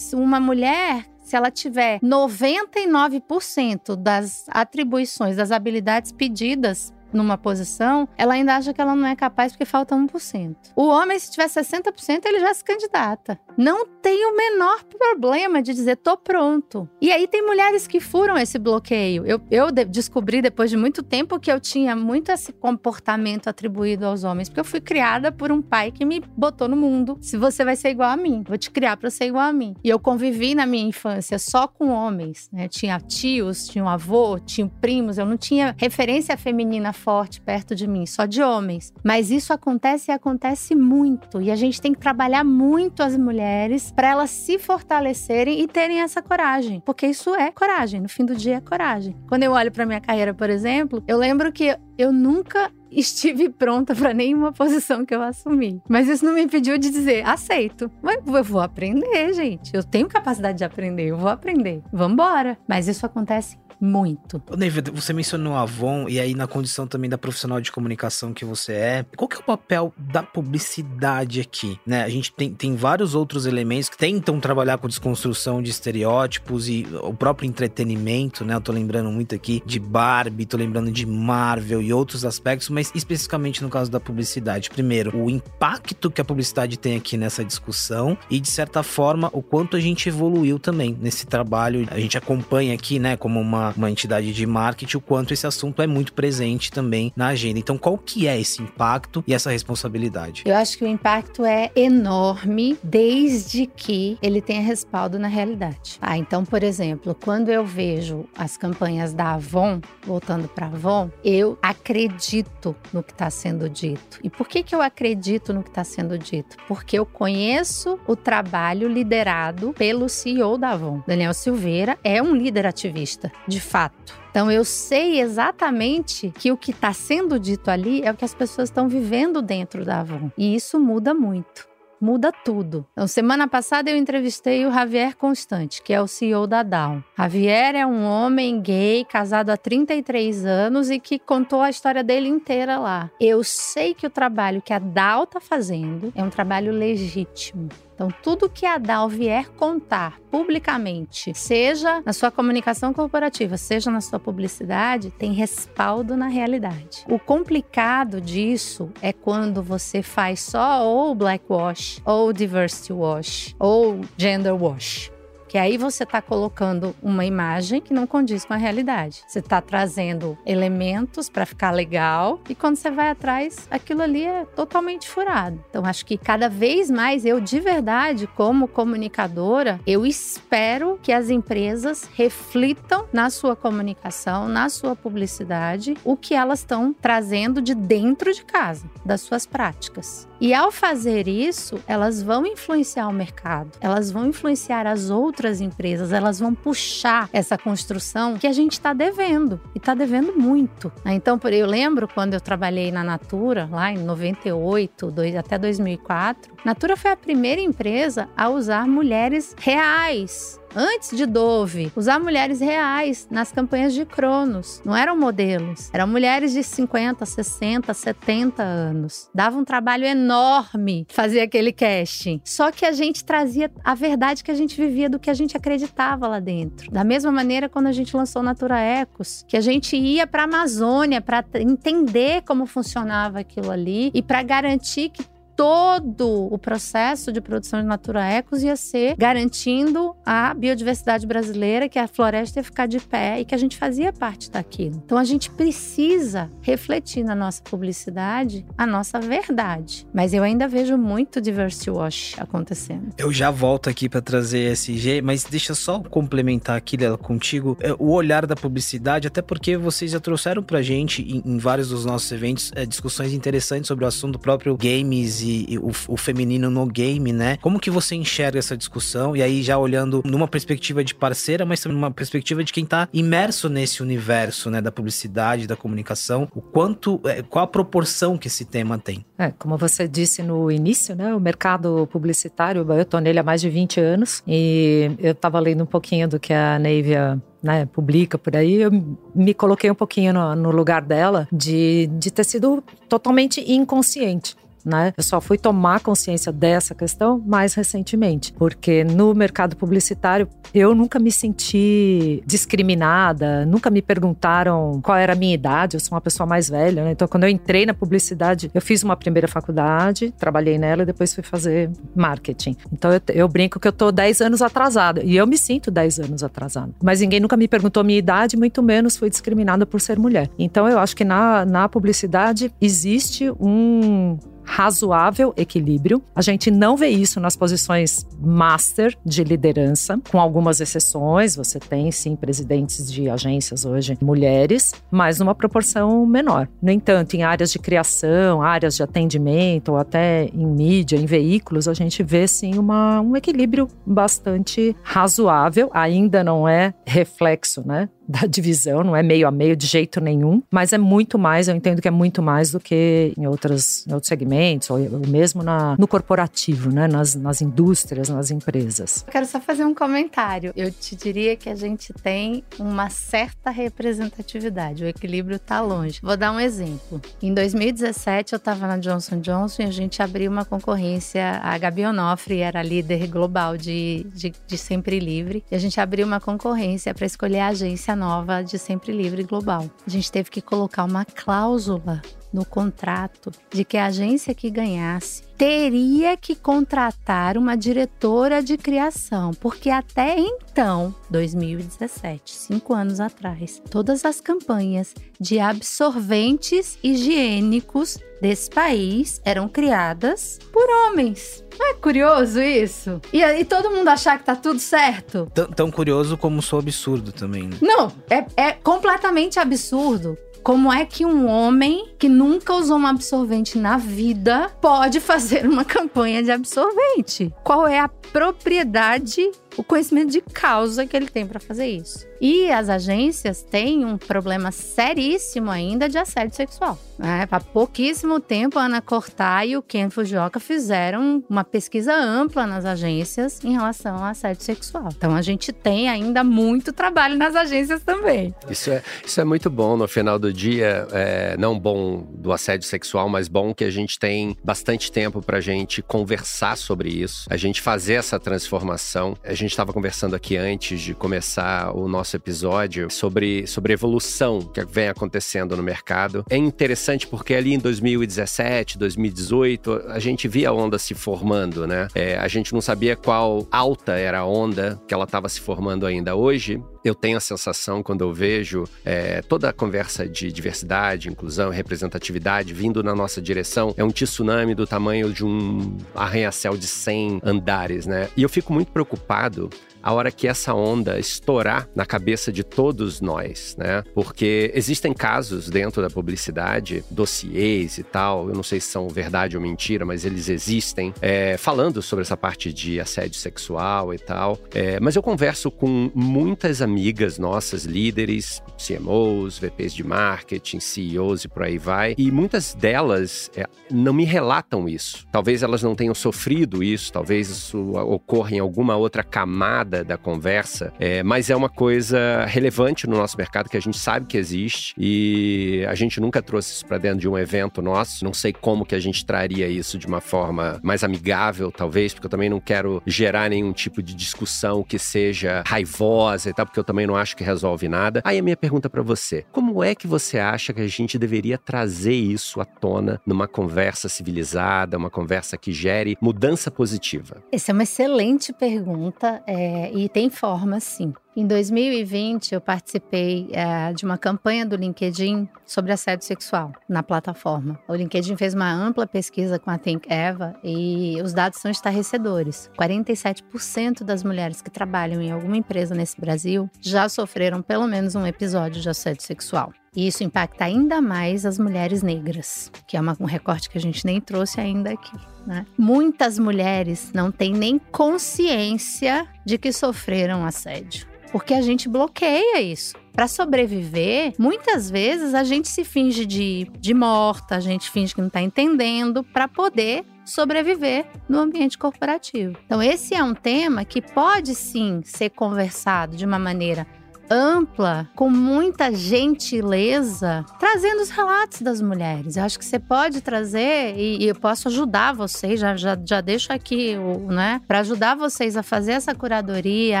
uma 0.14 0.40
mulher 0.40 1.11
se 1.32 1.36
ela 1.36 1.50
tiver 1.50 1.98
99% 2.00 3.96
das 3.96 4.44
atribuições, 4.50 5.34
das 5.34 5.50
habilidades 5.50 6.12
pedidas 6.12 6.92
numa 7.12 7.38
posição, 7.38 8.08
ela 8.16 8.34
ainda 8.34 8.56
acha 8.56 8.72
que 8.72 8.80
ela 8.80 8.94
não 8.94 9.06
é 9.06 9.16
capaz 9.16 9.52
porque 9.52 9.64
falta 9.64 9.94
1%. 9.94 10.56
O 10.76 10.86
homem, 10.86 11.18
se 11.18 11.30
tiver 11.30 11.48
60%, 11.48 12.24
ele 12.24 12.40
já 12.40 12.52
se 12.54 12.64
candidata. 12.64 13.38
Não 13.56 13.86
tem 13.86 14.26
o 14.26 14.36
menor 14.36 14.82
problema 14.84 15.62
de 15.62 15.74
dizer, 15.74 15.96
tô 15.96 16.16
pronto. 16.16 16.88
E 17.00 17.12
aí 17.12 17.26
tem 17.26 17.44
mulheres 17.44 17.86
que 17.86 18.00
furam 18.00 18.36
esse 18.36 18.58
bloqueio. 18.58 19.24
Eu, 19.26 19.40
eu 19.50 19.70
de 19.70 19.84
descobri 19.84 20.42
depois 20.42 20.68
de 20.70 20.76
muito 20.76 21.02
tempo 21.02 21.38
que 21.38 21.50
eu 21.50 21.60
tinha 21.60 21.94
muito 21.94 22.32
esse 22.32 22.52
comportamento 22.52 23.48
atribuído 23.48 24.04
aos 24.04 24.24
homens, 24.24 24.48
porque 24.48 24.60
eu 24.60 24.64
fui 24.64 24.80
criada 24.80 25.30
por 25.30 25.52
um 25.52 25.62
pai 25.62 25.92
que 25.92 26.04
me 26.04 26.20
botou 26.36 26.68
no 26.68 26.76
mundo. 26.76 27.16
Se 27.20 27.36
você 27.36 27.64
vai 27.64 27.76
ser 27.76 27.90
igual 27.90 28.10
a 28.10 28.16
mim, 28.16 28.42
vou 28.46 28.58
te 28.58 28.70
criar 28.70 28.96
para 28.96 29.10
ser 29.10 29.26
igual 29.26 29.44
a 29.44 29.52
mim. 29.52 29.74
E 29.84 29.88
eu 29.88 29.98
convivi 29.98 30.54
na 30.54 30.66
minha 30.66 30.86
infância 30.86 31.38
só 31.38 31.68
com 31.68 31.88
homens, 31.88 32.48
né? 32.52 32.68
Tinha 32.68 32.98
tios, 32.98 33.68
tinha 33.68 33.84
um 33.84 33.88
avô, 33.88 34.38
tinha 34.38 34.66
primos, 34.80 35.18
eu 35.18 35.26
não 35.26 35.36
tinha 35.36 35.74
referência 35.78 36.36
feminina 36.36 36.92
forte 37.02 37.40
perto 37.40 37.74
de 37.74 37.88
mim, 37.88 38.06
só 38.06 38.26
de 38.26 38.40
homens. 38.40 38.92
Mas 39.02 39.30
isso 39.30 39.52
acontece 39.52 40.10
e 40.10 40.14
acontece 40.14 40.74
muito. 40.76 41.40
E 41.40 41.50
a 41.50 41.56
gente 41.56 41.80
tem 41.80 41.92
que 41.92 41.98
trabalhar 41.98 42.44
muito 42.44 43.02
as 43.02 43.16
mulheres 43.16 43.90
para 43.90 44.10
elas 44.10 44.30
se 44.30 44.56
fortalecerem 44.58 45.60
e 45.60 45.66
terem 45.66 46.00
essa 46.00 46.22
coragem. 46.22 46.80
Porque 46.86 47.06
isso 47.06 47.34
é 47.34 47.50
coragem. 47.50 48.00
No 48.00 48.08
fim 48.08 48.24
do 48.24 48.36
dia 48.36 48.56
é 48.56 48.60
coragem. 48.60 49.16
Quando 49.28 49.42
eu 49.42 49.52
olho 49.52 49.72
para 49.72 49.84
minha 49.84 50.00
carreira, 50.00 50.32
por 50.32 50.48
exemplo, 50.48 51.02
eu 51.08 51.18
lembro 51.18 51.50
que 51.50 51.76
eu 51.98 52.12
nunca 52.12 52.70
estive 52.90 53.48
pronta 53.48 53.94
para 53.94 54.12
nenhuma 54.12 54.52
posição 54.52 55.04
que 55.04 55.14
eu 55.14 55.22
assumi. 55.22 55.80
Mas 55.88 56.08
isso 56.08 56.24
não 56.24 56.34
me 56.34 56.42
impediu 56.42 56.76
de 56.78 56.90
dizer, 56.90 57.26
aceito. 57.26 57.90
Mas 58.02 58.20
eu 58.26 58.44
vou 58.44 58.60
aprender, 58.60 59.32
gente. 59.32 59.74
Eu 59.74 59.82
tenho 59.82 60.06
capacidade 60.06 60.58
de 60.58 60.64
aprender, 60.64 61.06
eu 61.06 61.16
vou 61.16 61.30
aprender. 61.30 61.82
Vambora. 61.92 62.58
Mas 62.68 62.88
isso 62.88 63.06
acontece 63.06 63.58
muito. 63.82 64.40
Neiva, 64.56 64.80
você 64.94 65.12
mencionou 65.12 65.54
a 65.54 65.62
Avon 65.62 66.08
e 66.08 66.20
aí 66.20 66.34
na 66.34 66.46
condição 66.46 66.86
também 66.86 67.10
da 67.10 67.18
profissional 67.18 67.60
de 67.60 67.72
comunicação 67.72 68.32
que 68.32 68.44
você 68.44 68.72
é, 68.72 69.06
qual 69.16 69.28
que 69.28 69.36
é 69.36 69.40
o 69.40 69.42
papel 69.42 69.92
da 69.98 70.22
publicidade 70.22 71.40
aqui? 71.40 71.78
Né? 71.84 72.04
A 72.04 72.08
gente 72.08 72.32
tem, 72.32 72.54
tem 72.54 72.76
vários 72.76 73.14
outros 73.14 73.44
elementos 73.44 73.88
que 73.88 73.98
tentam 73.98 74.38
trabalhar 74.38 74.78
com 74.78 74.86
desconstrução 74.86 75.60
de 75.60 75.70
estereótipos 75.70 76.68
e 76.68 76.86
o 77.02 77.12
próprio 77.12 77.48
entretenimento, 77.48 78.44
né? 78.44 78.54
Eu 78.54 78.60
tô 78.60 78.70
lembrando 78.70 79.10
muito 79.10 79.34
aqui 79.34 79.62
de 79.66 79.80
Barbie, 79.80 80.46
tô 80.46 80.56
lembrando 80.56 80.90
de 80.92 81.04
Marvel 81.04 81.82
e 81.82 81.92
outros 81.92 82.24
aspectos, 82.24 82.68
mas 82.68 82.92
especificamente 82.94 83.62
no 83.62 83.68
caso 83.68 83.90
da 83.90 83.98
publicidade. 83.98 84.70
Primeiro, 84.70 85.16
o 85.16 85.28
impacto 85.28 86.10
que 86.10 86.20
a 86.20 86.24
publicidade 86.24 86.78
tem 86.78 86.96
aqui 86.96 87.16
nessa 87.16 87.44
discussão 87.44 88.16
e, 88.30 88.38
de 88.38 88.48
certa 88.48 88.82
forma, 88.82 89.28
o 89.32 89.42
quanto 89.42 89.76
a 89.76 89.80
gente 89.80 90.08
evoluiu 90.08 90.58
também 90.58 90.96
nesse 91.00 91.26
trabalho. 91.26 91.86
A 91.90 91.98
gente 91.98 92.16
acompanha 92.16 92.74
aqui, 92.74 92.98
né, 92.98 93.16
como 93.16 93.40
uma 93.40 93.71
uma, 93.76 93.90
entidade 93.90 94.32
de 94.32 94.46
marketing, 94.46 94.96
o 94.96 95.00
quanto 95.00 95.32
esse 95.32 95.46
assunto 95.46 95.82
é 95.82 95.86
muito 95.86 96.12
presente 96.12 96.70
também 96.70 97.12
na 97.16 97.28
agenda. 97.28 97.58
Então, 97.58 97.76
qual 97.76 97.98
que 97.98 98.26
é 98.26 98.40
esse 98.40 98.62
impacto 98.62 99.22
e 99.26 99.34
essa 99.34 99.50
responsabilidade? 99.50 100.42
Eu 100.46 100.56
acho 100.56 100.78
que 100.78 100.84
o 100.84 100.88
impacto 100.88 101.44
é 101.44 101.70
enorme 101.76 102.78
desde 102.82 103.66
que 103.66 104.18
ele 104.22 104.40
tenha 104.40 104.62
respaldo 104.62 105.18
na 105.18 105.28
realidade. 105.28 105.98
Ah, 106.00 106.16
então, 106.16 106.44
por 106.44 106.62
exemplo, 106.62 107.14
quando 107.14 107.50
eu 107.50 107.64
vejo 107.64 108.24
as 108.36 108.56
campanhas 108.56 109.12
da 109.12 109.34
Avon, 109.34 109.80
voltando 110.04 110.48
para 110.48 110.66
Avon, 110.66 111.10
eu 111.24 111.58
acredito 111.62 112.74
no 112.92 113.02
que 113.02 113.12
está 113.12 113.30
sendo 113.30 113.68
dito. 113.68 114.18
E 114.22 114.30
por 114.30 114.48
que, 114.48 114.62
que 114.62 114.74
eu 114.74 114.82
acredito 114.82 115.52
no 115.52 115.62
que 115.62 115.68
está 115.68 115.84
sendo 115.84 116.18
dito? 116.18 116.56
Porque 116.66 116.98
eu 116.98 117.06
conheço 117.06 117.98
o 118.06 118.16
trabalho 118.16 118.88
liderado 118.88 119.72
pelo 119.72 120.08
CEO 120.08 120.58
da 120.58 120.70
Avon. 120.70 121.02
Daniel 121.06 121.34
Silveira 121.34 121.98
é 122.02 122.22
um 122.22 122.34
líder 122.34 122.66
ativista, 122.66 123.30
de 123.46 123.60
fato. 123.62 124.20
Então 124.30 124.50
eu 124.50 124.64
sei 124.64 125.20
exatamente 125.20 126.32
que 126.38 126.50
o 126.50 126.56
que 126.56 126.70
está 126.70 126.92
sendo 126.92 127.38
dito 127.38 127.70
ali 127.70 128.02
é 128.02 128.10
o 128.10 128.16
que 128.16 128.24
as 128.24 128.34
pessoas 128.34 128.68
estão 128.68 128.88
vivendo 128.88 129.40
dentro 129.42 129.84
da 129.84 130.00
Avon. 130.00 130.30
E 130.36 130.54
isso 130.54 130.80
muda 130.80 131.14
muito 131.14 131.72
muda 132.02 132.32
tudo. 132.32 132.84
Então, 132.92 133.06
semana 133.06 133.46
passada 133.46 133.88
eu 133.88 133.96
entrevistei 133.96 134.66
o 134.66 134.72
Javier 134.72 135.16
Constante, 135.16 135.80
que 135.80 135.92
é 135.92 136.02
o 136.02 136.08
CEO 136.08 136.48
da 136.48 136.64
Down. 136.64 137.02
Javier 137.16 137.76
é 137.76 137.86
um 137.86 138.04
homem 138.04 138.60
gay, 138.60 139.04
casado 139.04 139.50
há 139.50 139.56
33 139.56 140.44
anos 140.44 140.90
e 140.90 140.98
que 140.98 141.20
contou 141.20 141.60
a 141.60 141.70
história 141.70 142.02
dele 142.02 142.28
inteira 142.28 142.76
lá. 142.76 143.08
Eu 143.20 143.44
sei 143.44 143.94
que 143.94 144.04
o 144.04 144.10
trabalho 144.10 144.60
que 144.60 144.72
a 144.72 144.80
Dow 144.80 145.22
está 145.22 145.40
fazendo 145.40 146.12
é 146.16 146.24
um 146.24 146.30
trabalho 146.30 146.72
legítimo. 146.72 147.68
Então, 148.02 148.12
tudo 148.20 148.50
que 148.50 148.66
a 148.66 148.78
DAO 148.78 149.08
vier 149.08 149.48
contar 149.50 150.18
publicamente, 150.28 151.32
seja 151.34 152.02
na 152.04 152.12
sua 152.12 152.32
comunicação 152.32 152.92
corporativa, 152.92 153.56
seja 153.56 153.92
na 153.92 154.00
sua 154.00 154.18
publicidade, 154.18 155.12
tem 155.12 155.32
respaldo 155.32 156.16
na 156.16 156.26
realidade. 156.26 157.04
O 157.08 157.16
complicado 157.16 158.20
disso 158.20 158.90
é 159.00 159.12
quando 159.12 159.62
você 159.62 160.02
faz 160.02 160.40
só 160.40 160.84
ou 160.84 161.14
black 161.14 161.44
wash, 161.48 162.02
ou 162.04 162.32
diversity 162.32 162.92
wash, 162.92 163.54
ou 163.56 164.00
gender 164.16 164.60
wash. 164.60 165.12
Que 165.52 165.58
aí 165.58 165.76
você 165.76 166.04
está 166.04 166.22
colocando 166.22 166.96
uma 167.02 167.26
imagem 167.26 167.78
que 167.78 167.92
não 167.92 168.06
condiz 168.06 168.42
com 168.42 168.54
a 168.54 168.56
realidade. 168.56 169.22
Você 169.26 169.40
está 169.40 169.60
trazendo 169.60 170.38
elementos 170.46 171.28
para 171.28 171.44
ficar 171.44 171.72
legal 171.72 172.40
e 172.48 172.54
quando 172.54 172.76
você 172.76 172.90
vai 172.90 173.10
atrás, 173.10 173.68
aquilo 173.70 174.00
ali 174.00 174.24
é 174.24 174.46
totalmente 174.46 175.06
furado. 175.06 175.62
Então 175.68 175.84
acho 175.84 176.06
que 176.06 176.16
cada 176.16 176.48
vez 176.48 176.90
mais 176.90 177.26
eu 177.26 177.38
de 177.38 177.60
verdade, 177.60 178.26
como 178.28 178.66
comunicadora, 178.66 179.78
eu 179.86 180.06
espero 180.06 180.98
que 181.02 181.12
as 181.12 181.28
empresas 181.28 182.08
reflitam 182.14 183.04
na 183.12 183.28
sua 183.28 183.54
comunicação, 183.54 184.48
na 184.48 184.70
sua 184.70 184.96
publicidade, 184.96 185.98
o 186.02 186.16
que 186.16 186.32
elas 186.32 186.60
estão 186.60 186.94
trazendo 186.98 187.60
de 187.60 187.74
dentro 187.74 188.32
de 188.32 188.42
casa, 188.42 188.90
das 189.04 189.20
suas 189.20 189.44
práticas. 189.44 190.26
E 190.42 190.52
ao 190.52 190.72
fazer 190.72 191.28
isso, 191.28 191.78
elas 191.86 192.20
vão 192.20 192.44
influenciar 192.44 193.06
o 193.06 193.12
mercado, 193.12 193.70
elas 193.80 194.10
vão 194.10 194.26
influenciar 194.26 194.88
as 194.88 195.08
outras 195.08 195.60
empresas, 195.60 196.10
elas 196.12 196.40
vão 196.40 196.52
puxar 196.52 197.30
essa 197.32 197.56
construção 197.56 198.36
que 198.36 198.48
a 198.48 198.52
gente 198.52 198.72
está 198.72 198.92
devendo. 198.92 199.60
E 199.72 199.78
está 199.78 199.94
devendo 199.94 200.32
muito. 200.32 200.90
Então, 201.06 201.38
eu 201.44 201.64
lembro 201.64 202.08
quando 202.08 202.34
eu 202.34 202.40
trabalhei 202.40 202.90
na 202.90 203.04
Natura, 203.04 203.68
lá 203.70 203.92
em 203.92 203.98
98 203.98 205.14
até 205.38 205.56
2004, 205.56 206.51
Natura 206.64 206.96
foi 206.96 207.10
a 207.10 207.16
primeira 207.16 207.60
empresa 207.60 208.28
a 208.36 208.48
usar 208.48 208.86
mulheres 208.86 209.54
reais 209.58 210.60
antes 210.74 211.16
de 211.16 211.26
Dove, 211.26 211.92
usar 211.94 212.18
mulheres 212.18 212.60
reais 212.60 213.26
nas 213.30 213.52
campanhas 213.52 213.92
de 213.92 214.04
Cronos. 214.04 214.80
Não 214.84 214.96
eram 214.96 215.18
modelos, 215.18 215.90
eram 215.92 216.06
mulheres 216.06 216.52
de 216.52 216.62
50, 216.62 217.24
60, 217.24 217.92
70 217.92 218.62
anos. 218.62 219.28
Dava 219.34 219.58
um 219.58 219.64
trabalho 219.64 220.04
enorme 220.04 221.06
fazer 221.10 221.40
aquele 221.40 221.72
casting. 221.72 222.40
Só 222.44 222.70
que 222.70 222.84
a 222.84 222.92
gente 222.92 223.24
trazia 223.24 223.70
a 223.84 223.94
verdade 223.94 224.42
que 224.42 224.50
a 224.50 224.54
gente 224.54 224.80
vivia 224.80 225.08
do 225.08 225.18
que 225.18 225.30
a 225.30 225.34
gente 225.34 225.56
acreditava 225.56 226.26
lá 226.26 226.40
dentro. 226.40 226.90
Da 226.90 227.04
mesma 227.04 227.30
maneira 227.30 227.68
quando 227.68 227.86
a 227.86 227.92
gente 227.92 228.16
lançou 228.16 228.42
Natura 228.42 228.78
Ecos, 228.78 229.44
que 229.46 229.56
a 229.56 229.60
gente 229.60 229.96
ia 229.96 230.26
para 230.26 230.42
a 230.42 230.44
Amazônia 230.44 231.20
para 231.20 231.44
entender 231.56 232.42
como 232.42 232.66
funcionava 232.66 233.40
aquilo 233.40 233.70
ali 233.70 234.10
e 234.14 234.22
para 234.22 234.42
garantir 234.42 235.10
que 235.10 235.31
todo 235.56 236.48
o 236.52 236.58
processo 236.58 237.32
de 237.32 237.40
produção 237.40 237.80
de 237.80 237.86
Natura 237.86 238.24
Ecos 238.24 238.62
ia 238.62 238.76
ser 238.76 239.14
garantindo 239.16 240.14
a 240.24 240.54
biodiversidade 240.54 241.26
brasileira, 241.26 241.88
que 241.88 241.98
a 241.98 242.08
floresta 242.08 242.60
ia 242.60 242.64
ficar 242.64 242.86
de 242.86 243.00
pé 243.00 243.40
e 243.40 243.44
que 243.44 243.54
a 243.54 243.58
gente 243.58 243.76
fazia 243.76 244.12
parte 244.12 244.50
daquilo. 244.50 245.02
Então 245.04 245.18
a 245.18 245.24
gente 245.24 245.50
precisa 245.50 246.50
refletir 246.60 247.24
na 247.24 247.34
nossa 247.34 247.62
publicidade 247.62 248.64
a 248.76 248.86
nossa 248.86 249.20
verdade. 249.20 250.06
Mas 250.12 250.32
eu 250.32 250.42
ainda 250.42 250.66
vejo 250.66 250.96
muito 250.96 251.40
diversity 251.40 251.90
wash 251.90 252.34
acontecendo. 252.38 253.10
Eu 253.18 253.32
já 253.32 253.50
volto 253.50 253.90
aqui 253.90 254.08
para 254.08 254.20
trazer 254.20 254.72
SG, 254.72 255.20
mas 255.22 255.44
deixa 255.44 255.74
só 255.74 256.00
complementar 256.00 256.76
aqui, 256.76 256.96
Lela, 256.96 257.18
contigo, 257.18 257.76
é, 257.80 257.92
o 257.98 258.10
olhar 258.10 258.46
da 258.46 258.56
publicidade, 258.56 259.26
até 259.26 259.42
porque 259.42 259.76
vocês 259.76 260.10
já 260.10 260.20
trouxeram 260.20 260.62
pra 260.62 260.82
gente 260.82 261.22
em, 261.22 261.42
em 261.44 261.58
vários 261.58 261.90
dos 261.90 262.04
nossos 262.04 262.30
eventos 262.32 262.72
é, 262.74 262.86
discussões 262.86 263.32
interessantes 263.32 263.88
sobre 263.88 264.04
o 264.04 264.08
assunto 264.08 264.38
próprio 264.38 264.76
games 264.76 265.41
e 265.42 265.62
e, 265.68 265.78
o, 265.78 265.90
o, 266.08 266.16
feminino 266.16 266.70
no 266.70 266.86
game, 266.86 267.32
né? 267.32 267.56
Como 267.60 267.78
que 267.78 267.90
você 267.90 268.14
enxerga 268.14 268.58
essa 268.58 268.76
discussão? 268.76 269.36
E 269.36 269.42
aí 269.42 269.62
já 269.62 269.78
olhando 269.78 270.22
numa 270.24 270.48
perspectiva 270.48 271.04
de 271.04 271.14
parceira, 271.14 271.64
mas 271.64 271.80
também 271.80 271.96
numa 271.96 272.10
perspectiva 272.10 272.62
de 272.62 272.72
quem 272.72 272.84
tá 272.84 273.08
imerso 273.12 273.68
nesse 273.68 274.02
universo, 274.02 274.70
né, 274.70 274.80
da 274.80 274.92
publicidade, 274.92 275.66
da 275.66 275.76
comunicação, 275.76 276.48
o 276.54 276.60
quanto, 276.60 277.20
é, 277.24 277.42
qual 277.42 277.64
a 277.64 277.68
proporção 277.68 278.36
que 278.36 278.48
esse 278.48 278.64
tema 278.64 278.98
tem? 278.98 279.24
É, 279.38 279.50
como 279.50 279.76
você 279.76 280.06
disse 280.06 280.42
no 280.42 280.70
início, 280.70 281.14
né, 281.14 281.34
o 281.34 281.40
mercado 281.40 282.08
publicitário, 282.10 282.86
eu 282.92 283.04
tô 283.04 283.18
nele 283.18 283.38
há 283.38 283.42
mais 283.42 283.60
de 283.60 283.68
20 283.68 284.00
anos 284.00 284.42
e 284.46 285.10
eu 285.18 285.34
tava 285.34 285.58
lendo 285.58 285.82
um 285.82 285.86
pouquinho 285.86 286.28
do 286.28 286.38
que 286.38 286.52
a 286.52 286.78
Neivia 286.78 287.40
né, 287.62 287.86
publica 287.86 288.36
por 288.36 288.56
aí, 288.56 288.82
eu 288.82 288.90
me 289.34 289.54
coloquei 289.54 289.90
um 289.90 289.94
pouquinho 289.94 290.32
no, 290.32 290.56
no, 290.56 290.70
lugar 290.70 291.02
dela 291.02 291.46
de, 291.52 292.08
de 292.18 292.30
ter 292.30 292.44
sido 292.44 292.82
totalmente 293.08 293.60
inconsciente 293.72 294.56
né? 294.84 295.12
Eu 295.16 295.22
só 295.22 295.40
fui 295.40 295.58
tomar 295.58 296.00
consciência 296.00 296.52
dessa 296.52 296.94
questão 296.94 297.42
mais 297.44 297.74
recentemente, 297.74 298.52
porque 298.54 299.04
no 299.04 299.34
mercado 299.34 299.76
publicitário 299.76 300.48
eu 300.74 300.94
nunca 300.94 301.18
me 301.18 301.30
senti 301.30 302.42
discriminada, 302.46 303.66
nunca 303.66 303.90
me 303.90 304.00
perguntaram 304.00 305.00
qual 305.02 305.16
era 305.18 305.32
a 305.32 305.36
minha 305.36 305.54
idade, 305.54 305.96
eu 305.96 306.00
sou 306.00 306.14
uma 306.14 306.20
pessoa 306.20 306.46
mais 306.46 306.68
velha, 306.68 307.04
né? 307.04 307.12
Então 307.12 307.28
quando 307.28 307.44
eu 307.44 307.50
entrei 307.50 307.84
na 307.86 307.94
publicidade, 307.94 308.70
eu 308.72 308.80
fiz 308.80 309.02
uma 309.02 309.16
primeira 309.16 309.46
faculdade, 309.48 310.32
trabalhei 310.38 310.78
nela 310.78 311.02
e 311.02 311.06
depois 311.06 311.34
fui 311.34 311.42
fazer 311.42 311.90
marketing. 312.14 312.76
Então 312.92 313.12
eu, 313.12 313.20
eu 313.28 313.48
brinco 313.48 313.78
que 313.78 313.88
eu 313.88 313.92
tô 313.92 314.10
10 314.10 314.40
anos 314.40 314.62
atrasada 314.62 315.22
e 315.22 315.36
eu 315.36 315.46
me 315.46 315.58
sinto 315.58 315.90
10 315.90 316.20
anos 316.20 316.42
atrasada. 316.42 316.92
Mas 317.02 317.20
ninguém 317.20 317.40
nunca 317.40 317.56
me 317.56 317.68
perguntou 317.68 318.02
minha 318.02 318.18
idade, 318.18 318.56
muito 318.56 318.82
menos 318.82 319.16
fui 319.16 319.28
discriminada 319.28 319.86
por 319.86 320.00
ser 320.00 320.18
mulher. 320.18 320.48
Então 320.58 320.88
eu 320.88 320.98
acho 320.98 321.14
que 321.14 321.24
na, 321.24 321.64
na 321.64 321.88
publicidade 321.88 322.72
existe 322.80 323.50
um 323.60 324.38
razoável 324.64 325.52
equilíbrio. 325.56 326.22
A 326.34 326.42
gente 326.42 326.70
não 326.70 326.96
vê 326.96 327.08
isso 327.08 327.40
nas 327.40 327.56
posições 327.56 328.26
master 328.40 329.16
de 329.24 329.44
liderança, 329.44 330.18
com 330.30 330.40
algumas 330.40 330.80
exceções. 330.80 331.56
Você 331.56 331.78
tem 331.78 332.10
sim 332.10 332.36
presidentes 332.36 333.12
de 333.12 333.28
agências 333.28 333.84
hoje 333.84 334.16
mulheres, 334.20 334.92
mas 335.10 335.38
numa 335.38 335.54
proporção 335.54 336.24
menor. 336.26 336.68
No 336.80 336.90
entanto, 336.90 337.34
em 337.34 337.42
áreas 337.42 337.70
de 337.70 337.78
criação, 337.78 338.62
áreas 338.62 338.96
de 338.96 339.02
atendimento 339.02 339.90
ou 339.90 339.98
até 339.98 340.46
em 340.46 340.66
mídia, 340.66 341.16
em 341.16 341.26
veículos, 341.26 341.88
a 341.88 341.94
gente 341.94 342.22
vê 342.22 342.46
sim 342.46 342.78
uma, 342.78 343.20
um 343.20 343.36
equilíbrio 343.36 343.88
bastante 344.06 344.96
razoável. 345.02 345.90
Ainda 345.92 346.42
não 346.42 346.68
é 346.68 346.94
reflexo, 347.06 347.86
né, 347.86 348.08
da 348.28 348.46
divisão, 348.46 349.02
não 349.02 349.16
é 349.16 349.22
meio 349.22 349.46
a 349.46 349.50
meio 349.50 349.76
de 349.76 349.86
jeito 349.86 350.20
nenhum, 350.20 350.62
mas 350.70 350.92
é 350.92 350.98
muito 350.98 351.38
mais, 351.38 351.68
eu 351.68 351.74
entendo 351.74 352.00
que 352.00 352.08
é 352.08 352.10
muito 352.10 352.42
mais 352.42 352.72
do 352.72 352.80
que 352.80 353.32
em, 353.36 353.46
outras, 353.46 354.06
em 354.06 354.12
outros 354.12 354.28
segmentos, 354.28 354.90
ou 354.90 354.98
mesmo 355.26 355.62
na, 355.62 355.96
no 355.98 356.06
corporativo, 356.06 356.90
né? 356.90 357.06
nas, 357.06 357.34
nas 357.34 357.60
indústrias, 357.60 358.28
nas 358.28 358.50
empresas. 358.50 359.24
Eu 359.26 359.32
quero 359.32 359.46
só 359.46 359.60
fazer 359.60 359.84
um 359.84 359.94
comentário. 359.94 360.72
Eu 360.76 360.90
te 360.90 361.16
diria 361.16 361.56
que 361.56 361.68
a 361.68 361.74
gente 361.74 362.12
tem 362.12 362.64
uma 362.78 363.10
certa 363.10 363.70
representatividade, 363.70 365.04
o 365.04 365.06
equilíbrio 365.06 365.56
está 365.56 365.80
longe. 365.80 366.20
Vou 366.22 366.36
dar 366.36 366.52
um 366.52 366.60
exemplo. 366.60 367.20
Em 367.42 367.52
2017, 367.52 368.52
eu 368.52 368.56
estava 368.56 368.86
na 368.86 368.98
Johnson 368.98 369.40
Johnson 369.40 369.82
e 369.82 369.86
a 369.86 369.90
gente 369.90 370.22
abriu 370.22 370.50
uma 370.50 370.64
concorrência, 370.64 371.60
a 371.62 371.76
Gabi 371.76 372.06
Onofre 372.06 372.60
era 372.60 372.82
líder 372.82 373.26
global 373.26 373.76
de, 373.76 374.26
de, 374.34 374.52
de 374.66 374.78
Sempre 374.78 375.18
Livre, 375.18 375.64
e 375.70 375.74
a 375.74 375.78
gente 375.78 376.00
abriu 376.00 376.26
uma 376.26 376.40
concorrência 376.40 377.14
para 377.14 377.26
escolher 377.26 377.60
a 377.60 377.68
agência 377.68 378.11
nova 378.16 378.62
de 378.62 378.78
Sempre 378.78 379.12
Livre 379.12 379.42
Global. 379.42 379.90
A 380.06 380.10
gente 380.10 380.30
teve 380.30 380.50
que 380.50 380.60
colocar 380.60 381.04
uma 381.04 381.24
cláusula 381.24 382.22
no 382.52 382.64
contrato 382.64 383.50
de 383.72 383.84
que 383.84 383.96
a 383.96 384.06
agência 384.06 384.54
que 384.54 384.70
ganhasse 384.70 385.42
teria 385.56 386.36
que 386.36 386.54
contratar 386.54 387.56
uma 387.56 387.76
diretora 387.76 388.62
de 388.62 388.76
criação, 388.76 389.52
porque 389.54 389.88
até 389.88 390.38
então, 390.38 391.14
2017, 391.30 392.52
cinco 392.52 392.92
anos 392.92 393.20
atrás, 393.20 393.80
todas 393.90 394.24
as 394.24 394.40
campanhas 394.40 395.14
de 395.40 395.58
absorventes 395.58 396.98
higiênicos 397.02 398.18
desse 398.42 398.68
país 398.68 399.40
eram 399.44 399.68
criadas 399.68 400.58
por 400.72 400.84
homens. 400.90 401.64
Não 401.78 401.90
é 401.90 401.94
curioso 401.94 402.60
isso? 402.60 403.20
E 403.32 403.42
aí 403.42 403.64
todo 403.64 403.88
mundo 403.88 404.08
achar 404.08 404.36
que 404.36 404.44
tá 404.44 404.56
tudo 404.56 404.80
certo? 404.80 405.48
Tão, 405.54 405.66
tão 405.68 405.90
curioso 405.90 406.36
como 406.36 406.60
sou 406.60 406.80
absurdo 406.80 407.30
também, 407.30 407.68
né? 407.68 407.76
Não, 407.80 408.12
é, 408.28 408.44
é 408.56 408.72
completamente 408.72 409.60
absurdo. 409.60 410.36
Como 410.62 410.92
é 410.92 411.04
que 411.04 411.26
um 411.26 411.48
homem 411.48 412.14
que 412.18 412.28
nunca 412.28 412.72
usou 412.74 412.96
um 412.96 413.06
absorvente 413.06 413.76
na 413.78 413.96
vida 413.96 414.70
pode 414.80 415.18
fazer 415.18 415.66
uma 415.66 415.84
campanha 415.86 416.42
de 416.42 416.52
absorvente? 416.52 417.52
Qual 417.64 417.86
é 417.86 417.98
a 417.98 418.08
propriedade, 418.08 419.50
o 419.76 419.82
conhecimento 419.82 420.30
de 420.30 420.40
causa 420.40 421.04
que 421.04 421.16
ele 421.16 421.26
tem 421.26 421.46
para 421.46 421.58
fazer 421.58 421.86
isso? 421.86 422.26
E 422.40 422.70
as 422.70 422.88
agências 422.88 423.62
têm 423.62 424.04
um 424.04 424.16
problema 424.16 424.70
seríssimo 424.70 425.68
ainda 425.68 426.08
de 426.08 426.16
assédio 426.16 426.54
sexual. 426.54 426.96
Né? 427.22 427.46
Há 427.48 427.60
pouquíssimo 427.60 428.40
tempo, 428.40 428.80
a 428.80 428.86
Ana 428.86 429.00
Cortá 429.00 429.64
e 429.64 429.76
o 429.76 429.82
Ken 429.82 430.10
Fujioka 430.10 430.58
fizeram 430.58 431.44
uma 431.48 431.62
pesquisa 431.62 432.12
ampla 432.12 432.66
nas 432.66 432.84
agências 432.84 433.64
em 433.64 433.72
relação 433.72 434.16
ao 434.16 434.24
assédio 434.24 434.64
sexual. 434.64 435.08
Então 435.16 435.34
a 435.34 435.40
gente 435.40 435.72
tem 435.72 436.08
ainda 436.08 436.42
muito 436.42 436.92
trabalho 436.92 437.36
nas 437.36 437.54
agências 437.54 438.02
também. 438.02 438.52
Isso 438.68 438.90
é, 438.90 439.02
isso 439.24 439.40
é 439.40 439.44
muito 439.44 439.70
bom 439.70 439.96
no 439.96 440.08
final 440.08 440.36
do 440.36 440.52
dia. 440.52 441.06
É, 441.12 441.56
não 441.56 441.78
bom 441.78 442.26
do 442.32 442.52
assédio 442.52 442.88
sexual, 442.88 443.28
mas 443.28 443.46
bom 443.46 443.72
que 443.72 443.84
a 443.84 443.90
gente 443.90 444.18
tem 444.18 444.56
bastante 444.64 445.12
tempo 445.12 445.40
para 445.40 445.58
a 445.58 445.60
gente 445.60 446.02
conversar 446.02 446.76
sobre 446.76 447.08
isso, 447.08 447.46
a 447.48 447.56
gente 447.56 447.80
fazer 447.80 448.14
essa 448.14 448.40
transformação. 448.40 449.36
A 449.44 449.54
gente 449.54 449.70
estava 449.70 449.92
conversando 449.92 450.34
aqui 450.34 450.56
antes 450.56 451.00
de 451.00 451.14
começar 451.14 451.96
o 451.96 452.08
nosso 452.08 452.34
episódio 452.34 453.08
sobre, 453.10 453.64
sobre 453.68 453.92
evolução 453.92 454.60
que 454.60 454.84
vem 454.84 455.08
acontecendo 455.08 455.76
no 455.76 455.82
mercado. 455.84 456.44
É 456.50 456.56
interessante 456.56 457.11
porque 457.26 457.54
ali 457.54 457.74
em 457.74 457.78
2017, 457.78 458.98
2018, 458.98 460.02
a 460.08 460.18
gente 460.18 460.48
via 460.48 460.70
a 460.70 460.72
onda 460.72 460.98
se 460.98 461.14
formando, 461.14 461.86
né? 461.86 462.08
É, 462.14 462.36
a 462.38 462.48
gente 462.48 462.72
não 462.72 462.80
sabia 462.80 463.16
qual 463.16 463.66
alta 463.70 464.12
era 464.12 464.40
a 464.40 464.46
onda 464.46 465.00
que 465.06 465.14
ela 465.14 465.24
estava 465.24 465.48
se 465.48 465.60
formando 465.60 466.06
ainda. 466.06 466.34
Hoje, 466.34 466.82
eu 467.04 467.14
tenho 467.14 467.36
a 467.36 467.40
sensação, 467.40 468.02
quando 468.02 468.22
eu 468.22 468.32
vejo 468.32 468.84
é, 469.04 469.42
toda 469.42 469.68
a 469.68 469.72
conversa 469.72 470.28
de 470.28 470.52
diversidade, 470.52 471.28
inclusão 471.28 471.72
e 471.72 471.76
representatividade 471.76 472.72
vindo 472.72 473.02
na 473.02 473.14
nossa 473.14 473.40
direção, 473.40 473.94
é 473.96 474.04
um 474.04 474.10
tsunami 474.10 474.74
do 474.74 474.86
tamanho 474.86 475.32
de 475.32 475.44
um 475.44 475.96
arranha-céu 476.14 476.76
de 476.76 476.86
100 476.86 477.40
andares, 477.44 478.06
né? 478.06 478.28
E 478.36 478.42
eu 478.42 478.48
fico 478.48 478.72
muito 478.72 478.92
preocupado 478.92 479.68
a 480.02 480.12
hora 480.12 480.30
que 480.30 480.48
essa 480.48 480.74
onda 480.74 481.18
estourar 481.18 481.88
na 481.94 482.04
cabeça 482.04 482.52
de 482.52 482.64
todos 482.64 483.20
nós, 483.20 483.76
né? 483.78 484.02
Porque 484.14 484.70
existem 484.74 485.12
casos 485.12 485.68
dentro 485.68 486.02
da 486.02 486.10
publicidade, 486.10 487.04
dossiês 487.10 487.98
e 487.98 488.02
tal, 488.02 488.48
eu 488.48 488.54
não 488.54 488.62
sei 488.62 488.80
se 488.80 488.88
são 488.88 489.08
verdade 489.08 489.56
ou 489.56 489.62
mentira, 489.62 490.04
mas 490.04 490.24
eles 490.24 490.48
existem, 490.48 491.14
é, 491.20 491.56
falando 491.56 492.02
sobre 492.02 492.22
essa 492.22 492.36
parte 492.36 492.72
de 492.72 493.00
assédio 493.00 493.38
sexual 493.38 494.12
e 494.12 494.18
tal. 494.18 494.58
É, 494.74 494.98
mas 495.00 495.16
eu 495.16 495.22
converso 495.22 495.70
com 495.70 496.10
muitas 496.14 496.82
amigas 496.82 497.38
nossas, 497.38 497.84
líderes, 497.84 498.62
CMOs, 498.86 499.58
VPs 499.58 499.94
de 499.94 500.04
marketing, 500.04 500.80
CEOs 500.80 501.44
e 501.44 501.48
por 501.48 501.62
aí 501.62 501.78
vai, 501.78 502.14
e 502.18 502.30
muitas 502.30 502.74
delas 502.74 503.50
é, 503.56 503.66
não 503.90 504.12
me 504.12 504.24
relatam 504.24 504.88
isso. 504.88 505.26
Talvez 505.30 505.62
elas 505.62 505.82
não 505.82 505.94
tenham 505.94 506.14
sofrido 506.14 506.82
isso, 506.82 507.12
talvez 507.12 507.48
isso 507.48 507.92
ocorra 507.92 508.52
em 508.52 508.58
alguma 508.58 508.96
outra 508.96 509.22
camada 509.22 510.02
da, 510.02 510.16
conversa, 510.16 510.92
é, 510.98 511.22
mas 511.22 511.50
é 511.50 511.56
uma 511.56 511.68
coisa 511.68 512.44
relevante 512.46 513.06
no 513.06 513.16
nosso 513.16 513.36
mercado 513.36 513.68
que 513.68 513.76
a 513.76 513.80
gente 513.80 513.98
sabe 513.98 514.26
que 514.26 514.38
existe 514.38 514.94
e 514.96 515.84
a 515.88 515.94
gente 515.94 516.20
nunca 516.20 516.40
trouxe 516.40 516.74
isso 516.74 516.86
para 516.86 516.98
dentro 516.98 517.18
de 517.18 517.28
um 517.28 517.36
evento 517.36 517.82
nosso. 517.82 518.24
Não 518.24 518.32
sei 518.32 518.52
como 518.52 518.86
que 518.86 518.94
a 518.94 519.00
gente 519.00 519.24
traria 519.26 519.66
isso 519.66 519.98
de 519.98 520.06
uma 520.06 520.20
forma 520.20 520.78
mais 520.82 521.02
amigável, 521.02 521.70
talvez, 521.72 522.14
porque 522.14 522.26
eu 522.26 522.30
também 522.30 522.48
não 522.48 522.60
quero 522.60 523.02
gerar 523.06 523.50
nenhum 523.50 523.72
tipo 523.72 524.02
de 524.02 524.14
discussão 524.14 524.82
que 524.82 524.98
seja 524.98 525.62
raivosa 525.66 526.50
e 526.50 526.54
tal, 526.54 526.66
porque 526.66 526.78
eu 526.78 526.84
também 526.84 527.06
não 527.06 527.16
acho 527.16 527.36
que 527.36 527.44
resolve 527.44 527.88
nada. 527.88 528.22
Aí 528.24 528.38
a 528.38 528.42
minha 528.42 528.56
pergunta 528.56 528.71
para 528.88 529.02
você: 529.02 529.44
como 529.52 529.82
é 529.82 529.94
que 529.94 530.06
você 530.06 530.38
acha 530.38 530.72
que 530.72 530.80
a 530.80 530.88
gente 530.88 531.18
deveria 531.18 531.58
trazer 531.58 532.14
isso 532.14 532.60
à 532.60 532.64
tona 532.64 533.20
numa 533.26 533.48
conversa 533.48 534.08
civilizada, 534.08 534.96
uma 534.96 535.10
conversa 535.10 535.56
que 535.56 535.72
gere 535.72 536.16
mudança 536.20 536.70
positiva? 536.70 537.42
Essa 537.50 537.72
é 537.72 537.74
uma 537.74 537.82
excelente 537.82 538.52
pergunta. 538.52 539.42
É 539.46 539.92
e 539.92 540.08
tem 540.08 540.30
forma, 540.30 540.80
sim. 540.80 541.12
Em 541.34 541.46
2020, 541.46 542.52
eu 542.52 542.60
participei 542.60 543.48
é, 543.52 543.90
de 543.94 544.04
uma 544.04 544.18
campanha 544.18 544.66
do 544.66 544.76
LinkedIn 544.76 545.48
sobre 545.64 545.90
assédio 545.90 546.26
sexual 546.26 546.72
na 546.86 547.02
plataforma. 547.02 547.80
O 547.88 547.94
LinkedIn 547.94 548.36
fez 548.36 548.52
uma 548.52 548.70
ampla 548.70 549.06
pesquisa 549.06 549.58
com 549.58 549.70
a 549.70 549.78
Think 549.78 550.12
Eva 550.12 550.54
e 550.62 551.18
os 551.22 551.32
dados 551.32 551.58
são 551.58 551.70
estarrecedores. 551.70 552.70
47% 552.78 554.04
das 554.04 554.22
mulheres 554.22 554.60
que 554.60 554.70
trabalham 554.70 555.22
em 555.22 555.32
alguma 555.32 555.56
empresa 555.56 555.94
nesse 555.94 556.20
Brasil 556.20 556.68
já 556.82 557.08
sofreram 557.08 557.62
pelo 557.62 557.86
menos 557.86 558.14
um 558.14 558.26
episódio 558.26 558.82
de 558.82 558.90
assédio 558.90 559.22
sexual. 559.22 559.72
E 559.96 560.06
isso 560.06 560.22
impacta 560.22 560.66
ainda 560.66 561.00
mais 561.00 561.46
as 561.46 561.58
mulheres 561.58 562.02
negras, 562.02 562.70
que 562.86 562.94
é 562.94 563.00
uma, 563.00 563.16
um 563.18 563.24
recorte 563.24 563.70
que 563.70 563.78
a 563.78 563.80
gente 563.80 564.04
nem 564.04 564.20
trouxe 564.20 564.60
ainda 564.60 564.90
aqui. 564.90 565.16
Né? 565.46 565.64
Muitas 565.78 566.38
mulheres 566.38 567.10
não 567.14 567.32
têm 567.32 567.54
nem 567.54 567.78
consciência 567.78 569.26
de 569.46 569.56
que 569.56 569.72
sofreram 569.72 570.44
assédio 570.44 571.11
porque 571.32 571.54
a 571.54 571.62
gente 571.62 571.88
bloqueia 571.88 572.60
isso. 572.60 572.94
Para 573.12 573.26
sobreviver, 573.26 574.34
muitas 574.38 574.90
vezes 574.90 575.34
a 575.34 575.42
gente 575.42 575.68
se 575.68 575.84
finge 575.84 576.24
de, 576.24 576.70
de 576.78 576.94
morta, 576.94 577.56
a 577.56 577.60
gente 577.60 577.90
finge 577.90 578.14
que 578.14 578.20
não 578.20 578.28
está 578.28 578.40
entendendo 578.40 579.24
para 579.24 579.48
poder 579.48 580.04
sobreviver 580.24 581.06
no 581.28 581.40
ambiente 581.40 581.76
corporativo. 581.76 582.56
Então, 582.64 582.82
esse 582.82 583.14
é 583.14 583.22
um 583.22 583.34
tema 583.34 583.84
que 583.84 584.00
pode 584.00 584.54
sim 584.54 585.00
ser 585.04 585.30
conversado 585.30 586.16
de 586.16 586.24
uma 586.24 586.38
maneira 586.38 586.86
ampla, 587.32 588.08
com 588.14 588.28
muita 588.28 588.92
gentileza, 588.92 590.44
trazendo 590.58 591.02
os 591.02 591.10
relatos 591.10 591.62
das 591.62 591.80
mulheres. 591.80 592.36
Eu 592.36 592.44
acho 592.44 592.58
que 592.58 592.64
você 592.64 592.78
pode 592.78 593.20
trazer 593.20 593.94
e, 593.96 594.22
e 594.22 594.28
eu 594.28 594.34
posso 594.34 594.68
ajudar 594.68 595.14
vocês, 595.14 595.58
já, 595.58 595.76
já, 595.76 595.98
já 596.04 596.20
deixo 596.20 596.52
aqui, 596.52 596.96
né, 597.28 597.60
para 597.66 597.80
ajudar 597.80 598.14
vocês 598.16 598.56
a 598.56 598.62
fazer 598.62 598.92
essa 598.92 599.14
curadoria, 599.14 600.00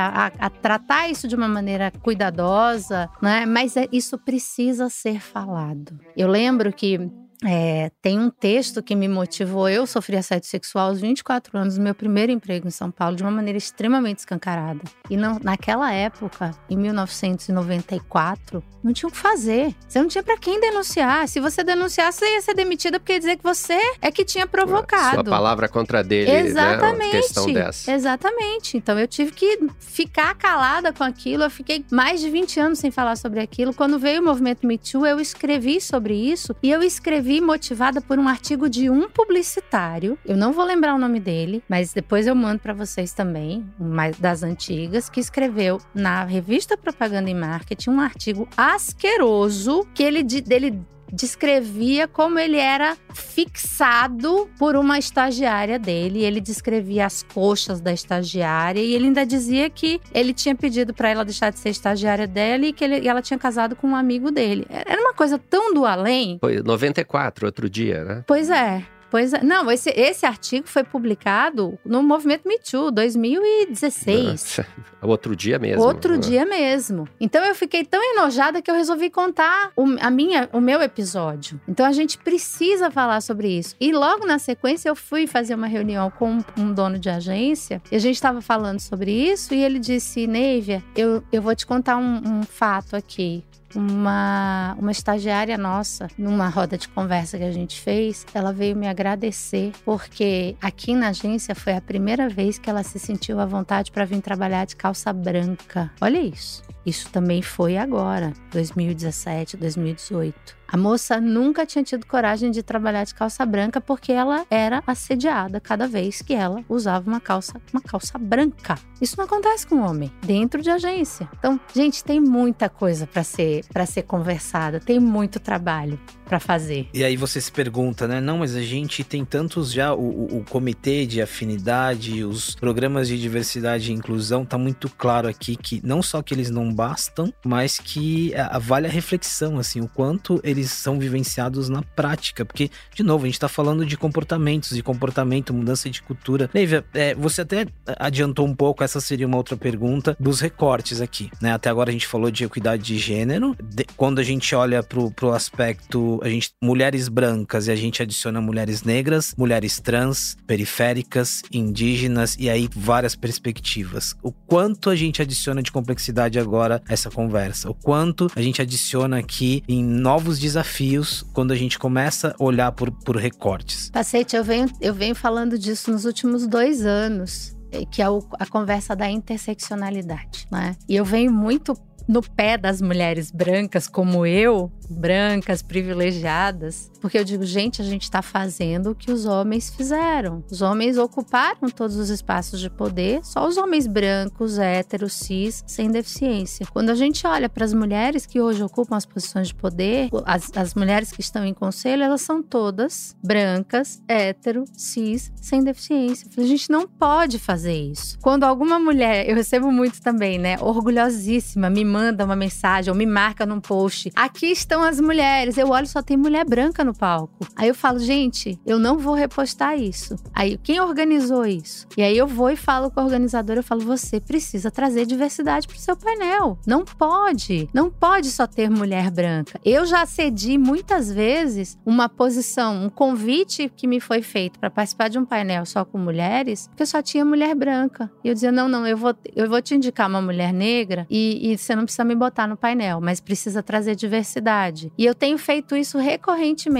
a, 0.00 0.26
a, 0.26 0.50
tratar 0.50 1.08
isso 1.08 1.26
de 1.26 1.34
uma 1.34 1.48
maneira 1.48 1.90
cuidadosa, 2.02 3.08
né? 3.20 3.46
Mas 3.46 3.76
é, 3.76 3.88
isso 3.90 4.18
precisa 4.18 4.88
ser 4.88 5.20
falado. 5.20 5.98
Eu 6.16 6.28
lembro 6.28 6.72
que 6.72 7.10
é, 7.44 7.90
tem 8.00 8.18
um 8.18 8.30
texto 8.30 8.82
que 8.82 8.94
me 8.94 9.08
motivou. 9.08 9.68
Eu 9.68 9.86
sofri 9.86 10.16
assédio 10.16 10.48
sexual 10.48 10.88
aos 10.88 11.00
24 11.00 11.58
anos, 11.58 11.76
no 11.76 11.84
meu 11.84 11.94
primeiro 11.94 12.30
emprego 12.30 12.68
em 12.68 12.70
São 12.70 12.90
Paulo, 12.90 13.16
de 13.16 13.22
uma 13.22 13.30
maneira 13.30 13.58
extremamente 13.58 14.18
escancarada. 14.18 14.80
E 15.10 15.16
não, 15.16 15.38
naquela 15.42 15.92
época, 15.92 16.52
em 16.70 16.76
1994, 16.76 18.62
não 18.82 18.92
tinha 18.92 19.08
o 19.08 19.12
que 19.12 19.18
fazer. 19.18 19.74
Você 19.88 20.00
não 20.00 20.08
tinha 20.08 20.22
para 20.22 20.36
quem 20.36 20.60
denunciar. 20.60 21.28
Se 21.28 21.40
você 21.40 21.62
denunciasse, 21.62 22.18
você 22.18 22.34
ia 22.34 22.42
ser 22.42 22.54
demitida 22.54 22.98
porque 22.98 23.12
ia 23.12 23.18
dizer 23.18 23.36
que 23.36 23.42
você 23.42 23.78
é 24.00 24.10
que 24.10 24.24
tinha 24.24 24.46
provocado. 24.46 25.14
Sua 25.14 25.24
palavra 25.24 25.68
contra 25.68 26.02
dele, 26.02 26.30
Exatamente. 26.30 27.04
Né? 27.04 27.10
questão 27.10 27.52
dessa. 27.52 27.92
Exatamente. 27.92 28.76
Então 28.76 28.98
eu 28.98 29.06
tive 29.06 29.32
que 29.32 29.58
ficar 29.78 30.34
calada 30.34 30.92
com 30.92 31.04
aquilo. 31.04 31.44
Eu 31.44 31.50
fiquei 31.50 31.84
mais 31.90 32.20
de 32.20 32.28
20 32.30 32.60
anos 32.60 32.78
sem 32.78 32.90
falar 32.90 33.16
sobre 33.16 33.40
aquilo. 33.40 33.72
Quando 33.72 33.98
veio 33.98 34.20
o 34.20 34.24
movimento 34.24 34.66
Me 34.66 34.78
Too, 34.78 35.06
eu 35.06 35.20
escrevi 35.20 35.80
sobre 35.80 36.14
isso 36.14 36.54
e 36.62 36.70
eu 36.70 36.82
escrevi 36.82 37.31
motivada 37.40 38.00
por 38.00 38.18
um 38.18 38.28
artigo 38.28 38.68
de 38.68 38.90
um 38.90 39.08
publicitário. 39.08 40.18
Eu 40.24 40.36
não 40.36 40.52
vou 40.52 40.64
lembrar 40.64 40.94
o 40.94 40.98
nome 40.98 41.20
dele, 41.20 41.62
mas 41.68 41.92
depois 41.92 42.26
eu 42.26 42.34
mando 42.34 42.60
para 42.60 42.72
vocês 42.72 43.12
também, 43.12 43.64
mais 43.78 44.18
das 44.18 44.42
antigas, 44.42 45.08
que 45.08 45.20
escreveu 45.20 45.78
na 45.94 46.24
revista 46.24 46.76
Propaganda 46.76 47.30
e 47.30 47.34
Marketing 47.34 47.90
um 47.90 48.00
artigo 48.00 48.48
asqueroso 48.56 49.86
que 49.94 50.02
ele 50.02 50.22
dele 50.22 50.80
descrevia 51.12 52.08
como 52.08 52.38
ele 52.38 52.56
era 52.56 52.96
fixado 53.12 54.48
por 54.58 54.74
uma 54.76 54.98
estagiária 54.98 55.78
dele. 55.78 56.24
Ele 56.24 56.40
descrevia 56.40 57.06
as 57.06 57.22
coxas 57.22 57.80
da 57.80 57.92
estagiária 57.92 58.80
e 58.80 58.94
ele 58.94 59.06
ainda 59.06 59.26
dizia 59.26 59.68
que 59.68 60.00
ele 60.14 60.32
tinha 60.32 60.54
pedido 60.54 60.94
para 60.94 61.10
ela 61.10 61.24
deixar 61.24 61.50
de 61.50 61.58
ser 61.58 61.68
estagiária 61.70 62.26
dela 62.26 62.66
e 62.66 62.72
que 62.72 62.84
ele, 62.84 63.00
e 63.00 63.08
ela 63.08 63.20
tinha 63.20 63.38
casado 63.38 63.76
com 63.76 63.88
um 63.88 63.96
amigo 63.96 64.30
dele. 64.30 64.66
Era 64.68 65.00
uma 65.00 65.12
coisa 65.12 65.38
tão 65.38 65.74
do 65.74 65.84
além. 65.84 66.38
Foi 66.40 66.62
94, 66.62 67.46
outro 67.46 67.68
dia, 67.68 68.04
né? 68.04 68.24
Pois 68.26 68.48
é. 68.48 68.82
Pois 69.12 69.34
é. 69.34 69.44
Não, 69.44 69.70
esse, 69.70 69.90
esse 69.90 70.24
artigo 70.24 70.66
foi 70.66 70.82
publicado 70.82 71.78
no 71.84 72.02
movimento 72.02 72.48
Me 72.48 72.58
Too, 72.58 72.90
2016. 72.90 74.60
Outro 75.02 75.36
dia 75.36 75.58
mesmo. 75.58 75.82
Outro 75.82 76.16
dia 76.16 76.46
mesmo. 76.46 77.06
Então 77.20 77.44
eu 77.44 77.54
fiquei 77.54 77.84
tão 77.84 78.02
enojada 78.02 78.62
que 78.62 78.70
eu 78.70 78.74
resolvi 78.74 79.10
contar 79.10 79.70
o, 79.76 79.84
a 80.00 80.10
minha, 80.10 80.48
o 80.50 80.62
meu 80.62 80.80
episódio. 80.80 81.60
Então 81.68 81.84
a 81.84 81.92
gente 81.92 82.16
precisa 82.16 82.90
falar 82.90 83.20
sobre 83.20 83.48
isso. 83.48 83.76
E 83.78 83.92
logo 83.92 84.24
na 84.24 84.38
sequência 84.38 84.88
eu 84.88 84.96
fui 84.96 85.26
fazer 85.26 85.54
uma 85.54 85.66
reunião 85.66 86.10
com 86.10 86.38
um 86.56 86.72
dono 86.72 86.98
de 86.98 87.10
agência 87.10 87.82
e 87.92 87.96
a 87.96 87.98
gente 87.98 88.14
estava 88.14 88.40
falando 88.40 88.80
sobre 88.80 89.12
isso 89.12 89.52
e 89.52 89.62
ele 89.62 89.78
disse, 89.78 90.26
Neivia, 90.26 90.82
eu, 90.96 91.22
eu 91.30 91.42
vou 91.42 91.54
te 91.54 91.66
contar 91.66 91.98
um, 91.98 92.22
um 92.24 92.42
fato 92.44 92.96
aqui 92.96 93.44
uma, 93.74 94.76
uma 94.78 94.90
estagiária 94.90 95.56
nossa, 95.58 96.08
numa 96.16 96.48
roda 96.48 96.76
de 96.78 96.88
conversa 96.88 97.38
que 97.38 97.44
a 97.44 97.52
gente 97.52 97.80
fez, 97.80 98.26
ela 98.34 98.52
veio 98.52 98.76
me 98.76 98.86
agradecer 98.86 99.72
porque 99.84 100.56
aqui 100.60 100.94
na 100.94 101.08
agência 101.08 101.54
foi 101.54 101.74
a 101.74 101.80
primeira 101.80 102.28
vez 102.28 102.58
que 102.58 102.68
ela 102.68 102.82
se 102.82 102.98
sentiu 102.98 103.40
à 103.40 103.46
vontade 103.46 103.90
para 103.90 104.04
vir 104.04 104.20
trabalhar 104.20 104.64
de 104.64 104.76
calça 104.76 105.12
branca. 105.12 105.90
Olha 106.00 106.20
isso. 106.20 106.62
Isso 106.84 107.08
também 107.10 107.42
foi 107.42 107.76
agora, 107.76 108.32
2017, 108.50 109.56
2018. 109.56 110.61
A 110.72 110.76
moça 110.78 111.20
nunca 111.20 111.66
tinha 111.66 111.84
tido 111.84 112.06
coragem 112.06 112.50
de 112.50 112.62
trabalhar 112.62 113.04
de 113.04 113.14
calça 113.14 113.44
branca 113.44 113.78
porque 113.78 114.10
ela 114.10 114.46
era 114.48 114.82
assediada 114.86 115.60
cada 115.60 115.86
vez 115.86 116.22
que 116.22 116.32
ela 116.32 116.64
usava 116.66 117.10
uma 117.10 117.20
calça, 117.20 117.60
uma 117.70 117.82
calça 117.82 118.16
branca. 118.16 118.78
Isso 118.98 119.16
não 119.18 119.26
acontece 119.26 119.66
com 119.66 119.82
homem 119.82 120.10
dentro 120.24 120.62
de 120.62 120.70
agência. 120.70 121.28
Então, 121.38 121.60
gente, 121.74 122.02
tem 122.02 122.18
muita 122.22 122.70
coisa 122.70 123.06
para 123.06 123.22
ser 123.22 123.66
para 123.70 123.84
ser 123.84 124.04
conversada, 124.04 124.80
tem 124.80 124.98
muito 124.98 125.38
trabalho 125.38 126.00
para 126.32 126.40
fazer. 126.40 126.88
E 126.94 127.04
aí 127.04 127.14
você 127.14 127.38
se 127.42 127.52
pergunta, 127.52 128.08
né? 128.08 128.18
Não, 128.18 128.38
mas 128.38 128.56
a 128.56 128.62
gente 128.62 129.04
tem 129.04 129.22
tantos 129.22 129.70
já, 129.70 129.92
o, 129.92 130.38
o, 130.38 130.44
comitê 130.48 131.04
de 131.04 131.20
afinidade, 131.20 132.24
os 132.24 132.54
programas 132.54 133.06
de 133.06 133.20
diversidade 133.20 133.90
e 133.90 133.94
inclusão, 133.94 134.42
tá 134.42 134.56
muito 134.56 134.88
claro 134.88 135.28
aqui 135.28 135.56
que 135.56 135.82
não 135.84 136.02
só 136.02 136.22
que 136.22 136.32
eles 136.32 136.48
não 136.48 136.72
bastam, 136.72 137.30
mas 137.44 137.78
que 137.78 138.34
a, 138.34 138.56
a 138.56 138.58
vale 138.58 138.86
a 138.86 138.90
reflexão, 138.90 139.58
assim, 139.58 139.82
o 139.82 139.88
quanto 139.88 140.40
eles 140.42 140.70
são 140.70 140.98
vivenciados 140.98 141.68
na 141.68 141.82
prática. 141.82 142.46
Porque, 142.46 142.70
de 142.94 143.02
novo, 143.02 143.24
a 143.24 143.28
gente 143.28 143.38
tá 143.38 143.48
falando 143.48 143.84
de 143.84 143.98
comportamentos, 143.98 144.74
de 144.74 144.82
comportamento, 144.82 145.52
mudança 145.52 145.90
de 145.90 146.00
cultura. 146.00 146.48
Neiva, 146.54 146.82
é, 146.94 147.14
você 147.14 147.42
até 147.42 147.66
adiantou 147.98 148.46
um 148.46 148.54
pouco, 148.54 148.82
essa 148.82 149.02
seria 149.02 149.26
uma 149.26 149.36
outra 149.36 149.54
pergunta, 149.54 150.16
dos 150.18 150.40
recortes 150.40 151.02
aqui, 151.02 151.30
né? 151.42 151.52
Até 151.52 151.68
agora 151.68 151.90
a 151.90 151.92
gente 151.92 152.06
falou 152.06 152.30
de 152.30 152.42
equidade 152.42 152.82
de 152.82 152.96
gênero. 152.96 153.54
De, 153.62 153.84
quando 153.98 154.18
a 154.18 154.22
gente 154.22 154.54
olha 154.54 154.82
pro, 154.82 155.10
pro 155.10 155.32
aspecto 155.32 156.21
a 156.22 156.28
gente 156.28 156.52
mulheres 156.62 157.08
brancas 157.08 157.66
e 157.66 157.70
a 157.70 157.76
gente 157.76 158.02
adiciona 158.02 158.40
mulheres 158.40 158.82
negras, 158.82 159.34
mulheres 159.36 159.80
trans, 159.80 160.36
periféricas, 160.46 161.42
indígenas 161.52 162.36
e 162.38 162.48
aí 162.48 162.68
várias 162.74 163.14
perspectivas. 163.14 164.14
O 164.22 164.32
quanto 164.32 164.90
a 164.90 164.96
gente 164.96 165.20
adiciona 165.20 165.62
de 165.62 165.72
complexidade 165.72 166.38
agora 166.38 166.82
essa 166.88 167.10
conversa? 167.10 167.70
O 167.70 167.74
quanto 167.74 168.30
a 168.34 168.40
gente 168.40 168.62
adiciona 168.62 169.18
aqui 169.18 169.62
em 169.68 169.82
novos 169.84 170.38
desafios 170.38 171.24
quando 171.32 171.52
a 171.52 171.56
gente 171.56 171.78
começa 171.78 172.34
a 172.38 172.42
olhar 172.42 172.72
por, 172.72 172.90
por 172.90 173.16
recortes? 173.16 173.90
Pacete, 173.90 174.36
eu 174.36 174.44
venho, 174.44 174.68
eu 174.80 174.94
venho 174.94 175.14
falando 175.14 175.58
disso 175.58 175.90
nos 175.90 176.04
últimos 176.04 176.46
dois 176.46 176.86
anos 176.86 177.56
eh, 177.72 177.84
que 177.90 178.02
é 178.02 178.06
a 178.38 178.46
conversa 178.46 178.94
da 178.94 179.10
interseccionalidade, 179.10 180.46
né? 180.50 180.76
E 180.88 180.94
eu 180.94 181.04
venho 181.04 181.32
muito 181.32 181.74
no 182.06 182.22
pé 182.22 182.56
das 182.58 182.80
mulheres 182.82 183.30
brancas 183.30 183.88
como 183.88 184.26
eu, 184.26 184.70
brancas, 184.88 185.62
privilegiadas, 185.62 186.91
porque 187.02 187.18
eu 187.18 187.24
digo, 187.24 187.44
gente, 187.44 187.82
a 187.82 187.84
gente 187.84 188.04
está 188.04 188.22
fazendo 188.22 188.92
o 188.92 188.94
que 188.94 189.10
os 189.10 189.26
homens 189.26 189.68
fizeram. 189.68 190.44
Os 190.48 190.62
homens 190.62 190.96
ocuparam 190.96 191.68
todos 191.68 191.96
os 191.96 192.08
espaços 192.08 192.60
de 192.60 192.70
poder, 192.70 193.20
só 193.24 193.46
os 193.46 193.56
homens 193.56 193.88
brancos, 193.88 194.56
héteros, 194.56 195.12
cis, 195.12 195.64
sem 195.66 195.90
deficiência. 195.90 196.64
Quando 196.72 196.90
a 196.90 196.94
gente 196.94 197.26
olha 197.26 197.48
para 197.48 197.64
as 197.64 197.74
mulheres 197.74 198.24
que 198.24 198.40
hoje 198.40 198.62
ocupam 198.62 198.96
as 198.96 199.04
posições 199.04 199.48
de 199.48 199.54
poder, 199.54 200.10
as, 200.24 200.52
as 200.54 200.74
mulheres 200.74 201.10
que 201.10 201.20
estão 201.20 201.44
em 201.44 201.52
conselho, 201.52 202.04
elas 202.04 202.20
são 202.20 202.40
todas 202.40 203.16
brancas, 203.20 204.00
hétero, 204.06 204.64
cis, 204.72 205.32
sem 205.34 205.64
deficiência. 205.64 206.28
A 206.38 206.42
gente 206.44 206.70
não 206.70 206.86
pode 206.86 207.40
fazer 207.40 207.74
isso. 207.74 208.16
Quando 208.20 208.44
alguma 208.44 208.78
mulher, 208.78 209.28
eu 209.28 209.34
recebo 209.34 209.72
muito 209.72 210.00
também, 210.00 210.38
né, 210.38 210.56
orgulhosíssima, 210.60 211.68
me 211.68 211.84
manda 211.84 212.24
uma 212.24 212.36
mensagem 212.36 212.92
ou 212.92 212.96
me 212.96 213.06
marca 213.06 213.44
num 213.44 213.60
post. 213.60 214.12
Aqui 214.14 214.46
estão 214.46 214.84
as 214.84 215.00
mulheres. 215.00 215.58
Eu 215.58 215.70
olho, 215.70 215.88
só 215.88 216.00
tem 216.00 216.16
mulher 216.16 216.44
branca 216.44 216.84
no 216.84 216.91
palco. 216.94 217.46
Aí 217.56 217.68
eu 217.68 217.74
falo, 217.74 217.98
gente, 217.98 218.58
eu 218.66 218.78
não 218.78 218.98
vou 218.98 219.14
repostar 219.14 219.78
isso. 219.78 220.16
Aí 220.34 220.58
quem 220.62 220.80
organizou 220.80 221.46
isso? 221.46 221.86
E 221.96 222.02
aí 222.02 222.16
eu 222.16 222.26
vou 222.26 222.50
e 222.50 222.56
falo 222.56 222.90
com 222.90 223.00
a 223.00 223.04
organizadora, 223.04 223.60
eu 223.60 223.64
falo, 223.64 223.80
você 223.80 224.20
precisa 224.20 224.70
trazer 224.70 225.06
diversidade 225.06 225.66
pro 225.66 225.78
seu 225.78 225.96
painel. 225.96 226.58
Não 226.66 226.84
pode. 226.84 227.68
Não 227.72 227.90
pode 227.90 228.30
só 228.30 228.46
ter 228.46 228.70
mulher 228.70 229.10
branca. 229.10 229.60
Eu 229.64 229.84
já 229.86 230.04
cedi 230.06 230.58
muitas 230.58 231.10
vezes 231.10 231.78
uma 231.84 232.08
posição, 232.08 232.84
um 232.84 232.90
convite 232.90 233.70
que 233.76 233.86
me 233.86 234.00
foi 234.00 234.22
feito 234.22 234.58
para 234.58 234.70
participar 234.70 235.08
de 235.08 235.18
um 235.18 235.24
painel 235.24 235.64
só 235.66 235.84
com 235.84 235.98
mulheres, 235.98 236.68
porque 236.68 236.86
só 236.86 237.02
tinha 237.02 237.24
mulher 237.24 237.54
branca. 237.54 238.10
E 238.24 238.28
eu 238.28 238.34
dizia, 238.34 238.52
não, 238.52 238.68
não, 238.68 238.86
eu 238.86 238.96
vou, 238.96 239.14
eu 239.34 239.48
vou 239.48 239.60
te 239.60 239.74
indicar 239.74 240.08
uma 240.08 240.22
mulher 240.22 240.52
negra 240.52 241.06
e, 241.10 241.52
e 241.52 241.58
você 241.58 241.74
não 241.74 241.84
precisa 241.84 242.04
me 242.04 242.14
botar 242.14 242.46
no 242.46 242.56
painel, 242.56 243.00
mas 243.00 243.20
precisa 243.20 243.62
trazer 243.62 243.94
diversidade. 243.94 244.92
E 244.96 245.04
eu 245.04 245.14
tenho 245.14 245.38
feito 245.38 245.76
isso 245.76 245.98
recorrentemente, 245.98 246.72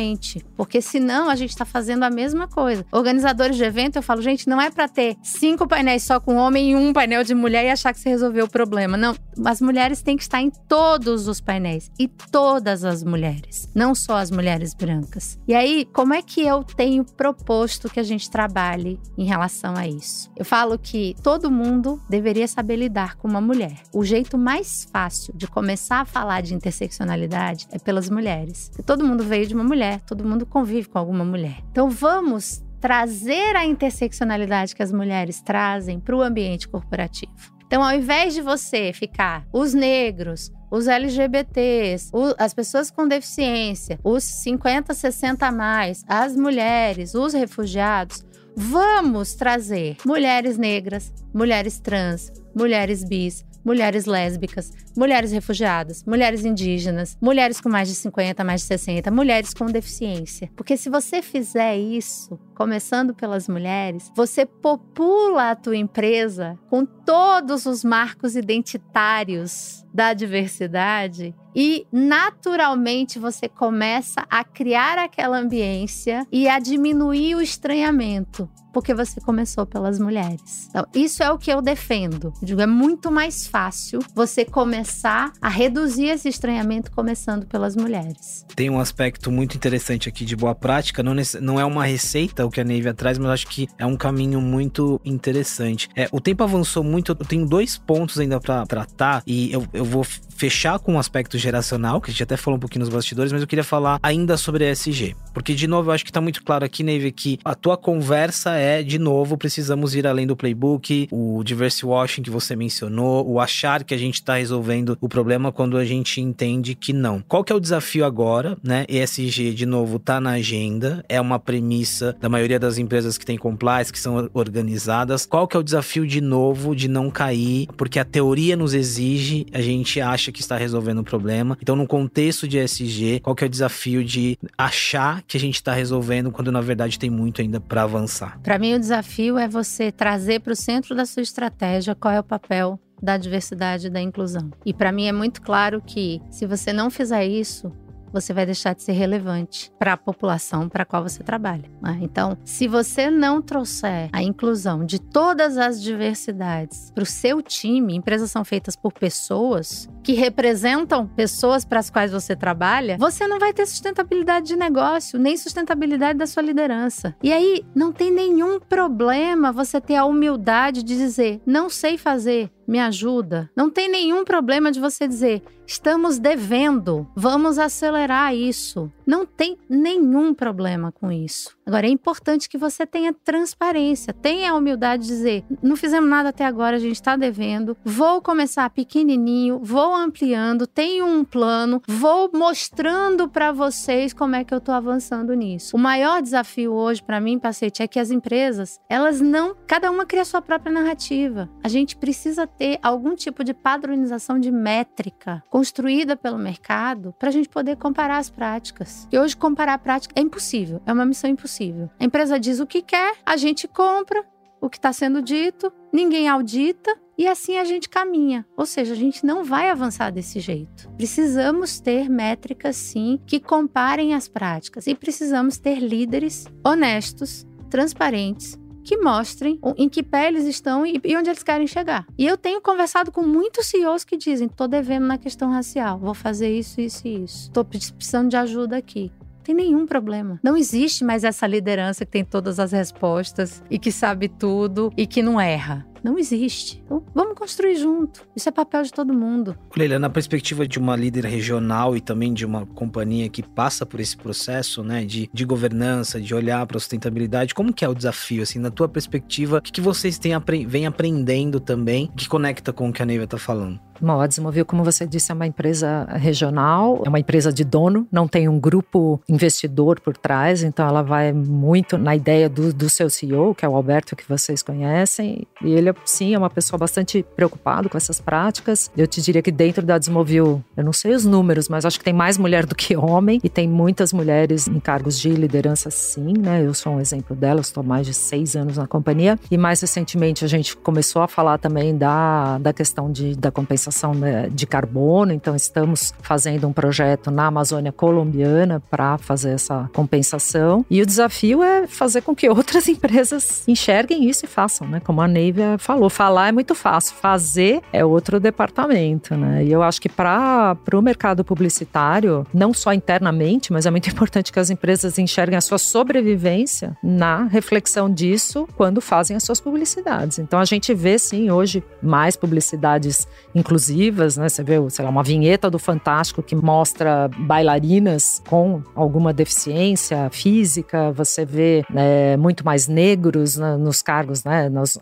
porque 0.57 0.81
senão 0.81 1.29
a 1.29 1.37
gente 1.37 1.51
está 1.51 1.65
fazendo 1.65 2.03
a 2.03 2.11
mesma 2.11 2.49
coisa. 2.49 2.85
Organizadores 2.91 3.57
de 3.57 3.65
evento, 3.65 3.97
eu 3.97 4.03
falo, 4.03 4.23
gente, 4.23 4.49
não 4.49 4.61
é 4.61 4.71
para 4.71 4.88
ter 4.88 5.17
cinco 5.23 5.67
painéis 5.67 6.03
só 6.03 6.19
com 6.21 6.37
homem 6.37 6.73
e 6.73 6.77
um 6.77 6.93
painel 6.93 7.25
de 7.25 7.35
mulher 7.35 7.65
e 7.65 7.71
achar 7.71 7.93
que 7.93 8.01
você 8.01 8.09
resolveu 8.09 8.47
o 8.47 8.51
problema. 8.51 8.97
Não, 8.97 9.15
as 9.45 9.61
mulheres 9.61 10.03
têm 10.03 10.17
que 10.17 10.23
estar 10.23 10.41
em 10.41 10.51
todos 10.51 11.29
os 11.29 11.41
painéis 11.41 11.91
e 11.99 12.09
todas 12.09 12.85
as 12.85 13.03
mulheres, 13.03 13.69
não 13.75 13.95
só 13.95 14.17
as 14.17 14.31
mulheres 14.31 14.75
brancas. 14.75 15.38
E 15.47 15.55
aí, 15.55 15.85
como 15.93 16.15
é 16.15 16.23
que 16.23 16.43
eu 16.43 16.65
tenho 16.65 17.05
proposto 17.05 17.88
que 17.88 18.01
a 18.01 18.03
gente 18.03 18.31
trabalhe 18.31 19.01
em 19.17 19.25
relação 19.25 19.75
a 19.77 19.87
isso? 19.87 20.31
Eu 20.37 20.45
falo 20.45 20.79
que 20.79 21.15
todo 21.23 21.51
mundo 21.51 22.01
deveria 22.09 22.49
saber 22.49 22.77
lidar 22.77 23.17
com 23.17 23.29
uma 23.29 23.41
mulher. 23.41 23.83
O 23.93 24.05
jeito 24.05 24.37
mais 24.37 24.87
fácil 24.93 25.35
de 25.37 25.47
começar 25.47 26.01
a 26.01 26.05
falar 26.05 26.43
de 26.43 26.55
interseccionalidade 26.55 27.67
é 27.71 27.79
pelas 27.79 28.09
mulheres. 28.09 28.71
Todo 28.87 29.05
mundo 29.05 29.25
veio 29.25 29.47
de 29.47 29.55
uma 29.55 29.65
mulher, 29.65 29.92
todo 30.01 30.25
mundo 30.25 30.47
convive 30.47 30.89
com 30.89 30.99
alguma 30.99 31.25
mulher. 31.25 31.59
Então 31.71 31.89
vamos 31.91 32.63
trazer 32.81 33.55
a 33.55 33.65
interseccionalidade 33.65 34.75
que 34.75 34.83
as 34.83 34.93
mulheres 34.93 35.41
trazem 35.41 36.01
para 36.01 36.17
o 36.17 36.23
ambiente 36.23 36.69
corporativo. 36.69 37.33
Então, 37.65 37.83
ao 37.83 37.95
invés 37.95 38.35
de 38.35 38.43
você 38.43 38.93
ficar 38.93 39.47
os 39.51 39.73
negros, 39.73 40.53
os 40.71 40.87
LGBTs, 40.89 42.11
as 42.37 42.53
pessoas 42.53 42.91
com 42.91 43.09
deficiência, 43.09 43.99
os 44.05 44.25
50, 44.25 44.93
60 44.93 45.47
a 45.47 45.51
mais, 45.53 46.05
as 46.07 46.37
mulheres, 46.37 47.15
os 47.15 47.33
refugiados, 47.33 48.27
vamos 48.55 49.35
trazer 49.35 49.97
mulheres 50.05 50.59
negras, 50.59 51.13
mulheres 51.33 51.79
trans, 51.81 52.31
mulheres 52.55 53.05
bis, 53.05 53.45
mulheres 53.64 54.07
lésbicas, 54.07 54.72
mulheres 54.96 55.33
refugiadas, 55.33 56.05
mulheres 56.05 56.44
indígenas, 56.44 57.16
mulheres 57.20 57.61
com 57.61 57.68
mais 57.68 57.88
de 57.88 57.94
50, 57.94 58.42
mais 58.44 58.62
de 58.62 58.66
60, 58.68 59.11
mulheres 59.11 59.55
com 59.55 59.66
deficiência. 59.66 60.51
Porque 60.57 60.77
se 60.77 60.88
você 60.88 61.22
fizer 61.22 61.77
isso, 61.77 62.38
começando 62.55 63.14
pelas 63.14 63.48
mulheres, 63.48 64.11
você 64.16 64.44
popula 64.44 65.51
a 65.51 65.57
tua 65.57 65.77
empresa 65.77 66.59
com 66.68 66.85
todos 66.85 67.66
os 67.66 67.85
marcos 67.85 68.37
identitários 68.37 69.85
da 69.92 70.12
diversidade 70.14 71.35
e 71.55 71.87
naturalmente 71.93 73.19
você 73.19 73.49
começa 73.49 74.25
a 74.31 74.45
criar 74.45 74.99
aquela 74.99 75.38
ambiência 75.38 76.27
e 76.31 76.49
a 76.49 76.59
diminuir 76.59 77.35
o 77.35 77.43
estranhamento, 77.43 78.49
porque 78.73 78.95
você 78.95 79.21
começou 79.21 79.67
pelas 79.67 79.99
mulheres. 79.99 80.69
Então, 80.71 80.87
isso 80.95 81.23
é 81.23 81.31
o 81.31 81.38
que 81.38 81.53
eu 81.53 81.61
defendo. 81.61 82.33
Eu 82.41 82.47
digo, 82.47 82.61
é 82.61 82.67
muito 82.67 83.11
mais 83.11 83.47
fácil 83.47 84.01
você 84.15 84.45
começar 84.45 85.33
a 85.41 85.49
reduzir 85.49 86.07
esse 86.07 86.29
estranhamento 86.29 86.91
começando 86.91 87.47
pelas 87.47 87.77
mulheres. 87.77 88.47
Tem 88.57 88.71
um 88.71 88.81
aspecto 88.81 89.31
muito 89.31 89.57
interessante 89.57 90.09
aqui 90.09 90.25
de 90.25 90.35
boa 90.35 90.55
prática, 90.55 91.03
não, 91.03 91.15
não 91.41 91.61
é 91.61 91.65
uma 91.65 91.85
receita 91.85 92.47
o 92.47 92.51
que 92.51 92.61
a 92.61 92.65
Neiva 92.65 92.95
traz, 92.95 93.19
mas 93.19 93.31
acho 93.31 93.47
que 93.49 93.69
é 93.79 93.85
um 93.85 93.97
caminho 93.97 94.41
muito 94.41 95.01
interessante. 95.05 95.88
É, 95.95 96.09
o 96.11 96.21
tempo 96.21 96.43
avançou 96.43 96.83
muito, 96.83 97.12
eu 97.12 97.17
tenho 97.17 97.47
dois 97.47 97.77
pontos 97.77 98.19
ainda 98.19 98.41
para 98.41 98.65
tratar 98.67 99.23
e 99.27 99.53
eu, 99.53 99.67
eu 99.73 99.85
vou 99.85 100.05
fechar 100.05 100.79
com 100.79 100.99
aspectos 100.99 101.42
geracional, 101.43 102.01
que 102.01 102.11
a 102.11 102.13
gente 102.13 102.23
até 102.23 102.37
falou 102.37 102.57
um 102.57 102.61
pouquinho 102.61 102.85
nos 102.85 102.93
bastidores, 102.93 103.33
mas 103.33 103.43
eu 103.43 103.49
queria 103.49 103.65
falar 103.65 103.99
ainda 104.03 104.37
sobre 104.37 104.71
ESG. 104.71 105.15
Porque, 105.33 105.55
de 105.55 105.67
novo, 105.67 105.91
eu 105.91 105.95
acho 105.95 106.05
que 106.05 106.13
tá 106.13 106.21
muito 106.21 106.43
claro 106.43 106.65
aqui, 106.65 106.83
Neve, 106.83 107.11
que 107.13 107.39
a 107.45 107.55
tua 107.55 107.77
conversa 107.77 108.55
é, 108.55 108.83
de 108.83 108.99
novo, 108.99 109.37
precisamos 109.37 109.95
ir 109.95 110.07
além 110.07 110.27
do 110.27 110.37
playbook, 110.37 111.09
o 111.11 111.43
diversity 111.45 111.87
washing 111.87 112.23
que 112.23 112.31
você 112.31 112.55
mencionou, 112.55 113.29
o 113.29 113.41
achar 113.41 113.85
que 113.85 113.95
a 113.95 113.99
gente 113.99 114.23
tá 114.23 114.35
resolvendo 114.37 114.97
o 115.01 115.09
problema 115.09 115.51
quando 115.51 115.77
a 115.77 115.85
gente 115.85 116.21
entende 116.21 116.75
que 116.75 116.93
não. 116.93 117.23
Qual 117.27 117.43
que 117.43 117.53
é 117.53 117.57
o 117.57 117.61
desafio 117.61 118.05
agora, 118.05 118.57
né? 118.63 118.85
ESG, 118.89 119.55
de 119.55 119.67
novo, 119.67 119.99
tá 119.99 120.21
na 120.21 120.33
agenda, 120.33 121.05
é 121.09 121.21
uma 121.21 121.39
premissa 121.39 122.17
da 122.21 122.29
maioria 122.29 122.59
das 122.59 122.79
empresas 122.79 123.19
que 123.19 123.27
tem 123.27 123.37
compliance, 123.37 123.93
que 123.93 123.99
são 123.99 124.31
organizadas. 124.33 125.27
Qual 125.27 125.49
que 125.49 125.57
é 125.57 125.61
o 125.61 125.63
desafio, 125.63 126.07
de 126.07 126.21
novo, 126.21 126.75
de 126.77 126.89
não 126.89 127.11
cair? 127.11 127.69
Porque 127.77 127.99
a 127.99 128.05
teoria 128.05 128.57
nos 128.57 128.75
exige, 128.75 129.47
a 129.53 129.61
gente 129.61 130.01
acha 130.01 130.31
que 130.31 130.41
está 130.41 130.57
resolvendo 130.57 130.99
o 130.99 131.05
problema. 131.05 131.32
Então, 131.61 131.77
no 131.77 131.87
contexto 131.87 132.47
de 132.47 132.59
ESG, 132.59 133.21
qual 133.21 133.35
que 133.35 133.45
é 133.45 133.47
o 133.47 133.51
desafio 133.51 134.05
de 134.05 134.38
achar 134.57 135.23
que 135.23 135.37
a 135.37 135.40
gente 135.40 135.57
está 135.57 135.73
resolvendo 135.73 136.31
quando, 136.31 136.53
na 136.53 136.61
verdade, 136.61 136.99
tem 136.99 137.11
muito 137.11 137.40
ainda 137.40 137.61
para 137.61 137.83
avançar? 137.83 138.38
Para 138.42 138.59
mim, 138.59 138.75
o 138.75 138.79
desafio 138.79 139.38
é 139.38 139.49
você 139.49 139.90
trazer 139.90 140.40
para 140.40 140.53
o 140.53 140.57
centro 140.57 140.95
da 140.95 141.07
sua 141.07 141.23
estratégia 141.23 141.95
qual 141.95 142.12
é 142.12 142.21
o 142.21 142.25
papel 142.25 142.79
da 143.03 143.16
diversidade 143.16 143.88
e 143.88 143.90
da 143.90 144.01
inclusão. 144.01 144.50
E 144.65 144.73
para 144.73 144.92
mim 144.92 145.07
é 145.07 145.13
muito 145.13 145.42
claro 145.42 145.83
que 145.85 146.23
se 146.31 146.46
você 146.46 146.73
não 146.73 146.88
fizer 146.88 147.27
isso, 147.27 147.73
você 148.13 148.33
vai 148.33 148.46
deixar 148.46 148.75
de 148.75 148.83
ser 148.83 148.92
relevante 148.92 149.73
para 149.79 149.94
a 149.94 149.96
população 149.96 150.69
para 150.69 150.83
a 150.83 150.87
qual 150.87 151.02
você 151.02 151.23
trabalha. 151.23 151.71
Né? 151.81 151.98
Então, 152.02 152.37
se 152.44 152.69
você 152.69 153.10
não 153.10 153.40
trouxer 153.40 154.08
a 154.13 154.23
inclusão 154.23 154.85
de 154.85 155.00
todas 155.00 155.56
as 155.56 155.83
diversidades 155.83 156.90
para 156.94 157.02
o 157.02 157.06
seu 157.06 157.42
time, 157.42 157.94
empresas 157.94 158.31
são 158.31 158.44
feitas 158.44 158.77
por 158.77 158.92
pessoas 158.92 159.88
que 160.02 160.13
representam 160.13 161.06
pessoas 161.06 161.65
para 161.65 161.79
as 161.79 161.88
quais 161.88 162.13
você 162.13 162.35
trabalha, 162.35 162.96
você 162.98 163.27
não 163.27 163.38
vai 163.38 163.52
ter 163.52 163.67
sustentabilidade 163.67 164.46
de 164.48 164.56
negócio, 164.56 165.19
nem 165.19 165.37
sustentabilidade 165.37 166.19
da 166.19 166.27
sua 166.27 166.42
liderança. 166.42 167.15
E 167.23 167.33
aí, 167.33 167.65
não 167.75 167.92
tem 167.92 168.10
nenhum 168.10 168.58
problema 168.58 169.52
você 169.52 169.81
ter 169.81 169.96
a 169.96 170.04
humildade 170.04 170.83
de 170.83 170.96
dizer: 170.96 171.40
não 171.46 171.71
sei 171.71 171.96
fazer, 171.96 172.50
me 172.67 172.79
ajuda. 172.79 173.50
Não 173.56 173.71
tem 173.71 173.88
nenhum 173.88 174.25
problema 174.25 174.71
de 174.71 174.81
você 174.81 175.06
dizer, 175.06 175.42
estamos 175.67 176.19
devendo, 176.19 177.06
vamos 177.15 177.58
acelerar 177.58 178.35
isso. 178.35 178.90
Não 179.06 179.25
tem 179.27 179.56
nenhum 179.69 180.35
problema 180.35 180.92
com 180.92 181.10
isso. 181.10 181.56
Agora, 181.65 181.87
é 181.87 181.90
importante 181.90 182.48
que 182.48 182.58
você 182.58 182.85
tenha 182.85 183.13
transparência, 183.13 184.13
tenha 184.13 184.50
a 184.50 184.54
humildade 184.54 185.04
de 185.04 185.08
dizer: 185.08 185.44
não 185.63 185.77
fizemos 185.77 186.08
nada 186.08 186.31
até 186.31 186.44
agora, 186.44 186.77
a 186.77 186.81
gente 186.81 186.96
está 186.96 187.17
devendo, 187.17 187.77
vou 187.85 188.21
começar 188.21 188.69
pequenininho, 188.71 189.60
vou 189.63 189.94
ampliando, 189.94 190.67
tenho 190.67 191.06
um 191.06 191.25
plano, 191.25 191.81
vou 191.87 192.31
mostrando 192.33 193.29
para 193.29 193.52
vocês 193.52 194.13
como 194.13 194.35
é 194.35 194.44
que 194.44 194.52
eu 194.52 194.58
estou 194.58 194.75
avançando 194.75 195.35
nisso. 195.35 195.77
O 195.77 195.81
maior 195.81 196.21
desafio 196.21 196.73
hoje 196.73 197.02
para 197.02 197.21
mim, 197.21 197.38
Pacete, 197.38 197.83
é 197.83 197.88
que 197.88 198.00
as 198.00 198.10
empresas, 198.10 198.81
elas 198.88 199.21
não, 199.21 199.56
cada 199.67 199.90
uma 199.90 200.04
cria 200.04 200.23
a 200.23 200.27
sua 200.27 200.42
própria 200.42 200.73
narrativa. 200.73 201.48
A 201.63 201.69
gente 201.69 201.96
precisa 201.96 202.46
ter 202.59 202.79
algum 202.83 203.15
tipo 203.15 203.42
de 203.42 203.55
padronização 203.55 204.38
de 204.38 204.50
métrica 204.50 205.42
construída 205.50 206.17
pelo 206.17 206.38
mercado 206.38 207.15
para 207.19 207.29
a 207.29 207.33
gente 207.33 207.48
poder 207.48 207.77
comparar 207.77 208.19
as 208.19 208.31
práticas. 208.31 209.09
E 209.11 209.19
hoje 209.19 209.37
comparar 209.37 209.75
a 209.75 209.79
prática 209.79 210.15
é 210.17 210.23
impossível, 210.23 210.81
é 210.87 210.92
uma 210.92 211.05
missão 211.05 211.31
impossível. 211.31 211.90
A 211.98 212.05
empresa 212.05 212.38
diz 212.38 212.61
o 212.61 212.67
que 212.67 212.83
quer, 212.83 213.17
a 213.25 213.37
gente 213.37 213.67
compra 213.67 214.25
o 214.61 214.71
que 214.71 214.77
está 214.79 214.92
sendo 214.92 215.21
dito, 215.21 215.73
ninguém 215.92 216.29
audita 216.29 216.96
e 217.19 217.27
assim 217.27 217.59
a 217.59 217.65
gente 217.65 217.88
caminha. 217.88 218.46
Ou 218.57 218.65
seja, 218.65 218.92
a 218.92 218.96
gente 218.96 219.27
não 219.27 219.44
vai 219.44 219.69
avançar 219.69 220.11
desse 220.11 220.38
jeito. 220.38 220.88
Precisamos 220.96 221.81
ter 221.81 222.09
métricas, 222.09 222.77
sim, 222.77 223.21
que 223.27 223.40
comparem 223.40 224.15
as 224.15 224.29
práticas 224.29 224.87
e 224.87 224.94
precisamos 224.94 225.59
ter 225.59 225.81
líderes 225.81 226.46
honestos, 226.65 227.44
transparentes 227.69 228.57
que 228.85 228.97
mostrem 228.97 229.59
em 229.77 229.89
que 229.89 230.03
pé 230.03 230.29
eles 230.29 230.45
estão 230.45 230.85
e, 230.87 231.01
onde 231.17 231.31
eles 231.31 231.43
querem 231.43 231.67
chegar. 231.67 232.07
E 232.19 232.27
eu 232.27 232.37
tenho 232.37 232.61
conversado 232.61 233.11
com 233.11 233.23
muitos 233.23 233.67
CEOs 233.67 234.05
que 234.05 234.17
dizem: 234.17 234.49
tô 234.49 234.67
devendo 234.67 235.07
na 235.07 235.19
questão 235.19 235.51
racial, 235.51 235.99
vou 235.99 236.15
fazer 236.15 236.57
isso, 236.57 236.81
isso 236.81 237.07
e 237.07 237.25
isso. 237.25 237.51
Tô 237.51 237.65
precisando 237.65 238.29
de 238.29 238.37
ajuda 238.37 238.77
aqui 238.77 239.13
tem 239.43 239.55
nenhum 239.57 239.87
problema. 239.87 240.39
Não 240.43 240.57
existe 240.57 241.05
mais 241.05 241.25
essa 241.25 241.47
liderança 241.47 242.05
que 242.05 242.13
tem 242.13 242.25
todas 242.25 242.61
as 242.61 242.71
respostas 242.73 243.63
e 243.69 243.79
que 243.79 243.91
sabe 243.91 244.29
tudo 244.29 244.93
e 244.97 245.07
que 245.07 245.21
não 245.23 245.41
erra. 245.41 245.85
Não 246.03 246.19
existe. 246.19 246.83
Então, 246.85 247.03
vamos 247.15 247.38
construir 247.38 247.77
junto. 247.77 248.27
Isso 248.35 248.48
é 248.48 248.53
papel 248.53 248.83
de 248.83 248.92
todo 248.92 249.13
mundo. 249.13 249.57
Leila, 249.77 249.98
na 249.98 250.11
perspectiva 250.11 250.67
de 250.67 250.79
uma 250.79 250.96
líder 250.96 251.25
regional 251.25 251.96
e 251.96 252.00
também 252.00 252.33
de 252.33 252.44
uma 252.44 252.67
companhia 252.67 253.29
que 253.29 253.42
passa 253.42 253.87
por 253.87 254.00
esse 254.00 254.17
processo, 254.17 254.83
né, 254.83 255.05
de, 255.05 255.31
de 255.33 255.44
governança, 255.44 256.21
de 256.21 256.35
olhar 256.35 256.67
para 256.67 256.77
a 256.77 256.81
sustentabilidade, 256.81 257.55
como 257.55 257.73
que 257.73 257.85
é 257.85 257.88
o 257.88 257.94
desafio, 257.94 258.42
assim, 258.42 258.59
na 258.59 258.71
tua 258.71 258.88
perspectiva, 258.88 259.59
o 259.59 259.63
que, 259.63 259.73
que 259.73 259.81
vocês 259.81 260.19
têm, 260.19 260.33
vem 260.67 260.87
aprendendo 260.87 261.61
também 261.61 262.11
que 262.17 262.29
conecta 262.29 262.73
com 262.73 262.88
o 262.88 262.92
que 262.92 263.03
a 263.03 263.07
Neiva 263.07 263.25
está 263.25 263.38
falando? 263.38 263.81
Bom, 264.03 264.21
a 264.21 264.27
Desmovil, 264.27 264.67
como 264.67 264.83
você 264.83 265.07
disse, 265.07 265.31
é 265.31 265.35
uma 265.35 265.46
empresa 265.46 266.09
regional, 266.11 267.00
é 267.07 267.09
uma 267.09 267.21
empresa 267.21 267.53
de 267.53 267.63
dono, 267.63 268.05
não 268.11 268.27
tem 268.27 268.48
um 268.48 268.59
grupo 268.59 269.21
investidor 269.29 270.00
por 270.00 270.17
trás, 270.17 270.65
então 270.65 270.88
ela 270.88 271.03
vai 271.03 271.33
muito 271.33 271.96
na 271.96 272.17
ideia 272.17 272.48
do, 272.48 272.73
do 272.73 272.90
seu 272.90 273.09
CEO, 273.09 273.55
que 273.55 273.65
é 273.65 273.69
o 273.69 273.77
Alberto, 273.77 274.17
que 274.17 274.29
vocês 274.29 274.61
conhecem, 274.61 275.46
e 275.63 275.71
ele, 275.71 275.92
sim, 276.05 276.35
é 276.35 276.38
uma 276.38 276.51
pessoa 276.51 276.79
bastante 276.79 277.25
preocupado 277.37 277.88
com 277.88 277.97
essas 277.97 278.21
práticas. 278.21 278.90
Eu 278.97 279.07
te 279.07 279.21
diria 279.21 279.43
que 279.43 279.51
dentro 279.51 279.85
da 279.85 279.99
Desmovil, 279.99 280.63
eu 280.77 280.85
não 280.85 280.93
sei 280.93 281.15
os 281.15 281.25
números, 281.25 281.69
mas 281.69 281.85
acho 281.85 281.99
que 281.99 282.05
tem 282.05 282.15
mais 282.15 282.38
mulher 282.38 282.67
do 282.67 282.75
que 282.75 282.97
homem, 282.97 283.40
e 283.43 283.49
tem 283.49 283.69
muitas 283.69 284.13
mulheres 284.13 284.67
em 284.69 284.81
cargos 284.81 285.19
de 285.19 285.31
liderança, 285.31 285.90
sim, 285.90 286.35
né? 286.38 286.65
Eu 286.65 286.75
sou 286.75 286.95
um 286.95 287.01
exemplo 287.01 287.35
delas, 287.37 287.67
estou 287.67 287.83
mais 287.83 288.07
de 288.07 288.15
seis 288.15 288.57
anos 288.57 288.77
na 288.77 288.87
companhia, 288.87 289.38
e 289.51 289.59
mais 289.59 289.81
recentemente 289.81 290.45
a 290.45 290.49
gente 290.49 290.77
começou 290.77 291.23
a 291.23 291.29
falar 291.29 291.59
também 291.59 291.97
da, 291.97 292.59
da 292.59 292.73
questão 292.73 293.11
de, 293.11 293.35
da 293.37 293.51
compensação 293.51 294.15
né, 294.15 294.49
de 294.51 294.67
carbono, 294.67 295.33
então 295.33 295.55
estamos 295.55 296.13
fazendo 296.23 296.67
um 296.67 296.73
projeto 296.73 297.31
na 297.31 297.47
Amazônia 297.47 297.93
colombiana 297.93 298.83
para 298.90 299.19
fazer 299.19 299.51
essa 299.51 299.90
compensação. 299.93 300.85
E 300.90 301.01
o 301.01 301.07
desafio 301.07 301.63
é 301.63 301.87
fazer 301.87 302.23
com 302.23 302.35
que 302.35 302.49
outras 302.51 302.88
empresas 302.88 303.67
enxerguem 303.69 304.29
isso 304.29 304.45
e 304.45 304.49
façam, 304.49 304.87
né? 304.87 305.01
Como 305.01 305.21
a 305.21 305.29
Neivia 305.29 305.77
falou, 305.83 306.09
falar 306.09 306.49
é 306.49 306.53
muito 306.53 306.75
fácil, 306.75 307.15
fazer 307.17 307.83
é 307.93 308.05
outro 308.05 308.41
departamento, 308.41 309.37
né? 309.37 309.65
E 309.65 309.73
eu 309.73 309.83
acho 309.83 310.01
que 310.01 310.09
para 310.09 310.77
o 310.93 311.03
mercado 311.03 311.45
publicitário, 311.45 312.47
não 312.53 312.73
só 312.73 312.93
internamente, 312.93 313.73
mas 313.73 313.87
é 313.87 313.91
muito 313.91 314.09
importante 314.11 314.53
que 314.53 314.59
as 314.59 314.71
empresas 314.71 315.19
enxerguem 315.19 315.57
a 315.57 315.61
sua 315.61 315.79
sobrevivência 315.79 316.97
na 317.03 317.45
reflexão 317.45 318.11
disso 318.13 318.69
quando 318.77 319.01
fazem 319.01 319.37
as 319.37 319.43
suas 319.43 319.61
publicidades. 319.61 320.39
Então 320.39 320.59
a 320.59 320.65
gente 320.65 320.93
vê 320.95 321.19
sim 321.19 321.51
hoje 321.51 321.83
mais 322.03 322.37
publicidades 322.37 323.27
inclusivas 323.55 324.23
né? 324.37 324.49
Você 324.49 324.63
vê, 324.63 324.75
sei 324.91 325.05
lá, 325.05 325.11
uma 325.11 325.23
vinheta 325.23 325.71
do 325.71 325.79
Fantástico 325.79 326.43
que 326.43 326.55
mostra 326.55 327.29
bailarinas 327.29 328.43
com 328.49 328.83
alguma 328.95 329.33
deficiência 329.33 330.29
física, 330.31 331.13
você 331.13 331.45
vê 331.45 331.85
né, 331.91 332.37
muito 332.37 332.65
mais 332.65 332.89
negros 332.89 333.57
né, 333.57 333.77
nos 333.77 334.03
cargos, 334.03 334.45
né? 334.45 334.69
Nos 334.69 334.99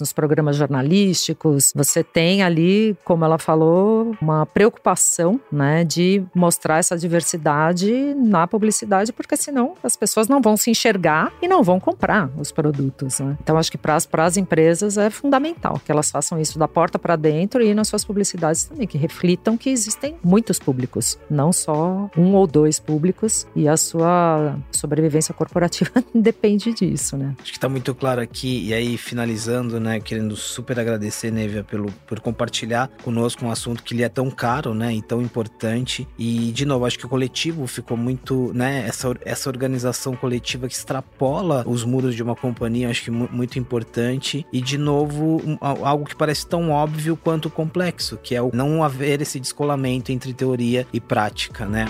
nos 0.00 0.12
programas 0.12 0.56
jornalísticos. 0.56 1.72
Você 1.74 2.04
tem 2.04 2.42
ali, 2.42 2.96
como 3.04 3.24
ela 3.24 3.38
falou, 3.38 4.16
uma 4.20 4.46
preocupação, 4.46 5.40
né? 5.50 5.84
De 5.84 6.22
mostrar 6.34 6.78
essa 6.78 6.96
diversidade 6.96 8.14
na 8.14 8.46
publicidade, 8.46 9.12
porque 9.12 9.36
senão 9.36 9.74
as 9.82 9.96
pessoas 9.96 10.28
não 10.28 10.40
vão 10.40 10.56
se 10.56 10.70
enxergar 10.70 11.32
e 11.40 11.48
não 11.48 11.62
vão 11.62 11.80
comprar 11.80 12.30
os 12.38 12.52
produtos, 12.52 13.20
né? 13.20 13.36
Então, 13.42 13.58
acho 13.58 13.70
que 13.70 13.78
para 13.78 13.96
as 13.96 14.36
empresas 14.36 14.96
é 14.98 15.10
fundamental 15.10 15.80
que 15.84 15.90
elas 15.90 16.10
façam 16.10 16.40
isso 16.40 16.58
da 16.58 16.68
porta 16.68 16.98
para 16.98 17.16
dentro 17.16 17.62
e 17.62 17.74
nas 17.74 17.88
suas 17.88 18.04
publicidades 18.04 18.64
também, 18.64 18.86
que 18.86 18.98
reflitam 18.98 19.56
que 19.56 19.70
existem 19.70 20.16
muitos 20.22 20.58
públicos, 20.58 21.18
não 21.30 21.52
só 21.52 22.10
um 22.16 22.34
ou 22.34 22.46
dois 22.46 22.78
públicos, 22.78 23.46
e 23.54 23.68
a 23.68 23.76
sua 23.76 24.56
sobrevivência 24.70 25.34
corporativa 25.34 25.90
depende 26.14 26.72
disso, 26.72 27.16
né? 27.16 27.34
Acho 27.40 27.52
que 27.52 27.58
está 27.58 27.68
muito 27.68 27.94
claro 27.94 28.20
aqui, 28.20 28.68
e 28.68 28.74
aí 28.74 28.91
finalizando, 28.96 29.80
né, 29.80 30.00
querendo 30.00 30.36
super 30.36 30.78
agradecer, 30.78 31.30
Nevia, 31.30 31.64
pelo, 31.64 31.90
por 32.06 32.20
compartilhar 32.20 32.90
conosco 33.02 33.44
um 33.44 33.50
assunto 33.50 33.82
que 33.82 33.94
lhe 33.94 34.02
é 34.02 34.08
tão 34.08 34.30
caro, 34.30 34.74
né, 34.74 34.94
e 34.94 35.02
tão 35.02 35.20
importante. 35.20 36.06
E, 36.18 36.52
de 36.52 36.64
novo, 36.64 36.84
acho 36.84 36.98
que 36.98 37.06
o 37.06 37.08
coletivo 37.08 37.66
ficou 37.66 37.96
muito, 37.96 38.52
né, 38.54 38.84
essa, 38.86 39.14
essa 39.24 39.48
organização 39.48 40.14
coletiva 40.14 40.68
que 40.68 40.74
extrapola 40.74 41.64
os 41.66 41.84
muros 41.84 42.14
de 42.14 42.22
uma 42.22 42.36
companhia, 42.36 42.88
acho 42.88 43.02
que 43.02 43.10
muito 43.10 43.58
importante. 43.58 44.46
E, 44.52 44.60
de 44.60 44.78
novo, 44.78 45.40
algo 45.60 46.04
que 46.04 46.14
parece 46.14 46.46
tão 46.46 46.70
óbvio 46.70 46.92
óbvio 47.02 47.16
quanto 47.16 47.50
complexo, 47.50 48.18
que 48.22 48.34
é 48.34 48.42
o 48.42 48.50
não 48.52 48.84
haver 48.84 49.20
esse 49.20 49.40
descolamento 49.40 50.12
entre 50.12 50.32
teoria 50.32 50.86
e 50.92 51.00
prática, 51.00 51.66
né? 51.66 51.86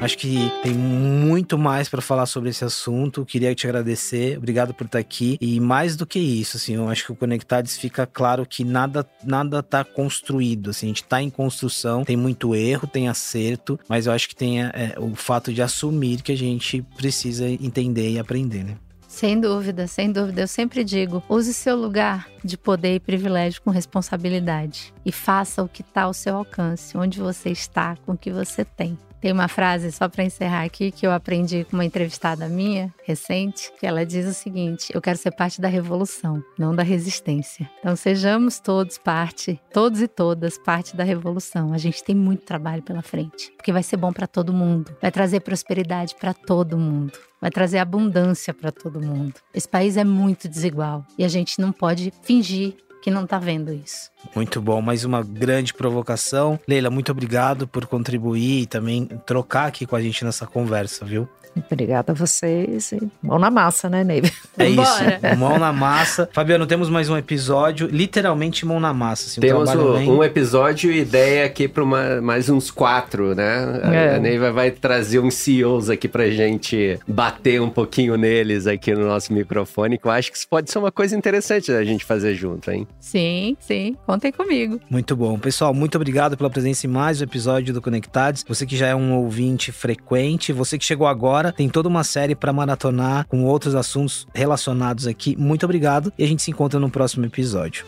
Acho 0.00 0.18
que 0.18 0.52
tem 0.62 0.72
muito 0.72 1.56
mais 1.56 1.88
para 1.88 2.02
falar 2.02 2.26
sobre 2.26 2.50
esse 2.50 2.64
assunto. 2.64 3.24
Queria 3.24 3.54
te 3.54 3.66
agradecer, 3.66 4.36
obrigado 4.36 4.74
por 4.74 4.84
estar 4.84 4.98
aqui. 4.98 5.38
E 5.40 5.58
mais 5.58 5.96
do 5.96 6.06
que 6.06 6.18
isso, 6.18 6.58
assim, 6.58 6.74
eu 6.74 6.88
acho 6.88 7.04
que 7.06 7.12
o 7.12 7.16
Conectados 7.16 7.76
fica 7.76 8.06
claro 8.06 8.46
que 8.46 8.62
nada 8.62 9.04
nada 9.24 9.62
tá 9.62 9.82
construído, 9.84 10.70
assim, 10.70 10.86
a 10.86 10.88
gente 10.90 11.04
tá 11.04 11.22
em 11.22 11.30
construção, 11.30 12.04
tem 12.04 12.16
muito 12.16 12.54
erro, 12.54 12.86
tem 12.86 13.08
acerto, 13.08 13.80
mas 13.88 14.06
eu 14.06 14.12
acho 14.12 14.28
que 14.28 14.36
tem 14.36 14.62
é, 14.62 14.94
o 14.98 15.14
fato 15.14 15.52
de 15.52 15.62
assumir 15.62 16.22
que 16.22 16.32
a 16.32 16.36
gente 16.36 16.82
precisa 16.96 17.48
entender 17.48 18.10
e 18.10 18.18
aprender, 18.18 18.64
né? 18.64 18.76
Sem 19.08 19.40
dúvida, 19.40 19.86
sem 19.86 20.12
dúvida. 20.12 20.42
Eu 20.42 20.48
sempre 20.48 20.84
digo: 20.84 21.22
use 21.26 21.54
seu 21.54 21.74
lugar 21.74 22.28
de 22.44 22.58
poder 22.58 22.96
e 22.96 23.00
privilégio 23.00 23.62
com 23.62 23.70
responsabilidade 23.70 24.92
e 25.06 25.10
faça 25.10 25.62
o 25.62 25.68
que 25.68 25.80
está 25.80 26.02
ao 26.02 26.12
seu 26.12 26.36
alcance, 26.36 26.98
onde 26.98 27.18
você 27.18 27.48
está, 27.48 27.96
com 28.04 28.12
o 28.12 28.18
que 28.18 28.30
você 28.30 28.62
tem. 28.62 28.98
Tem 29.26 29.32
uma 29.32 29.48
frase, 29.48 29.90
só 29.90 30.08
para 30.08 30.22
encerrar 30.22 30.62
aqui, 30.62 30.92
que 30.92 31.04
eu 31.04 31.10
aprendi 31.10 31.64
com 31.64 31.76
uma 31.76 31.84
entrevistada 31.84 32.48
minha, 32.48 32.94
recente, 33.04 33.72
que 33.76 33.84
ela 33.84 34.06
diz 34.06 34.24
o 34.24 34.32
seguinte: 34.32 34.92
Eu 34.94 35.02
quero 35.02 35.18
ser 35.18 35.32
parte 35.32 35.60
da 35.60 35.66
revolução, 35.66 36.40
não 36.56 36.72
da 36.72 36.84
resistência. 36.84 37.68
Então 37.80 37.96
sejamos 37.96 38.60
todos 38.60 38.98
parte, 38.98 39.60
todos 39.72 40.00
e 40.00 40.06
todas, 40.06 40.56
parte 40.56 40.94
da 40.94 41.02
revolução. 41.02 41.72
A 41.72 41.78
gente 41.78 42.04
tem 42.04 42.14
muito 42.14 42.44
trabalho 42.44 42.84
pela 42.84 43.02
frente, 43.02 43.50
porque 43.56 43.72
vai 43.72 43.82
ser 43.82 43.96
bom 43.96 44.12
para 44.12 44.28
todo 44.28 44.52
mundo, 44.52 44.96
vai 45.02 45.10
trazer 45.10 45.40
prosperidade 45.40 46.14
para 46.14 46.32
todo 46.32 46.78
mundo 46.78 47.18
vai 47.38 47.50
trazer 47.50 47.78
abundância 47.78 48.54
para 48.54 48.72
todo 48.72 49.00
mundo. 49.00 49.34
Esse 49.52 49.68
país 49.68 49.96
é 49.96 50.02
muito 50.02 50.48
desigual 50.48 51.04
e 51.18 51.24
a 51.24 51.28
gente 51.28 51.60
não 51.60 51.70
pode 51.70 52.12
fingir 52.22 52.74
que 53.06 53.10
não 53.12 53.22
está 53.22 53.38
vendo 53.38 53.72
isso. 53.72 54.10
Muito 54.34 54.60
bom, 54.60 54.82
mais 54.82 55.04
uma 55.04 55.22
grande 55.22 55.72
provocação. 55.72 56.58
Leila, 56.66 56.90
muito 56.90 57.12
obrigado 57.12 57.68
por 57.68 57.86
contribuir 57.86 58.62
e 58.62 58.66
também 58.66 59.06
trocar 59.24 59.66
aqui 59.66 59.86
com 59.86 59.94
a 59.94 60.02
gente 60.02 60.24
nessa 60.24 60.44
conversa, 60.44 61.04
viu? 61.04 61.28
Obrigada 61.70 62.12
a 62.12 62.14
vocês. 62.14 62.92
E 62.92 63.00
mão 63.22 63.38
na 63.38 63.50
massa, 63.50 63.88
né, 63.88 64.04
Neiva? 64.04 64.28
É 64.58 64.68
isso. 64.68 65.38
Mão 65.38 65.58
na 65.58 65.72
massa. 65.72 66.28
Fabiano, 66.32 66.66
temos 66.66 66.88
mais 66.88 67.08
um 67.08 67.16
episódio, 67.16 67.88
literalmente 67.90 68.66
mão 68.66 68.78
na 68.78 68.92
massa. 68.92 69.26
Assim, 69.26 69.40
um 69.40 69.42
temos 69.42 69.70
o, 69.74 69.94
bem... 69.94 70.10
um 70.10 70.22
episódio 70.22 70.90
e 70.90 71.00
ideia 71.00 71.46
aqui 71.46 71.66
para 71.66 71.84
mais 72.20 72.48
uns 72.48 72.70
quatro, 72.70 73.34
né? 73.34 73.80
É. 73.84 74.16
A 74.16 74.18
Neiva 74.18 74.52
vai 74.52 74.70
trazer 74.70 75.18
uns 75.18 75.34
CEOs 75.34 75.88
aqui 75.90 76.08
pra 76.08 76.28
gente 76.30 76.98
bater 77.06 77.60
um 77.60 77.70
pouquinho 77.70 78.16
neles 78.16 78.66
aqui 78.66 78.94
no 78.94 79.06
nosso 79.06 79.32
microfone, 79.32 79.98
que 79.98 80.06
eu 80.06 80.10
acho 80.10 80.30
que 80.30 80.38
isso 80.38 80.48
pode 80.48 80.70
ser 80.70 80.78
uma 80.78 80.92
coisa 80.92 81.16
interessante 81.16 81.72
da 81.72 81.84
gente 81.84 82.04
fazer 82.04 82.34
junto, 82.34 82.70
hein? 82.70 82.86
Sim, 83.00 83.56
sim. 83.60 83.96
Contem 84.06 84.32
comigo. 84.32 84.80
Muito 84.90 85.16
bom. 85.16 85.38
Pessoal, 85.38 85.72
muito 85.72 85.96
obrigado 85.96 86.36
pela 86.36 86.50
presença 86.50 86.86
em 86.86 86.90
mais 86.90 87.20
um 87.20 87.24
episódio 87.24 87.72
do 87.72 87.80
Conectados. 87.80 88.44
Você 88.46 88.66
que 88.66 88.76
já 88.76 88.88
é 88.88 88.94
um 88.94 89.14
ouvinte 89.14 89.72
frequente, 89.72 90.52
você 90.52 90.78
que 90.78 90.84
chegou 90.84 91.06
agora 91.06 91.45
agora. 91.46 91.52
Tem 91.52 91.68
toda 91.68 91.88
uma 91.88 92.04
série 92.04 92.34
para 92.34 92.52
maratonar 92.52 93.26
com 93.26 93.44
outros 93.44 93.74
assuntos 93.74 94.26
relacionados 94.34 95.06
aqui. 95.06 95.36
Muito 95.36 95.64
obrigado 95.64 96.12
e 96.18 96.24
a 96.24 96.26
gente 96.26 96.42
se 96.42 96.50
encontra 96.50 96.78
no 96.78 96.90
próximo 96.90 97.24
episódio. 97.24 97.86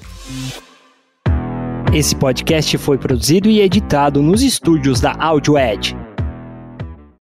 Esse 1.92 2.14
podcast 2.14 2.76
foi 2.78 2.98
produzido 2.98 3.48
e 3.48 3.60
editado 3.60 4.22
nos 4.22 4.42
estúdios 4.42 5.00
da 5.00 5.14
Audio 5.18 5.56
Edge. 5.56 6.07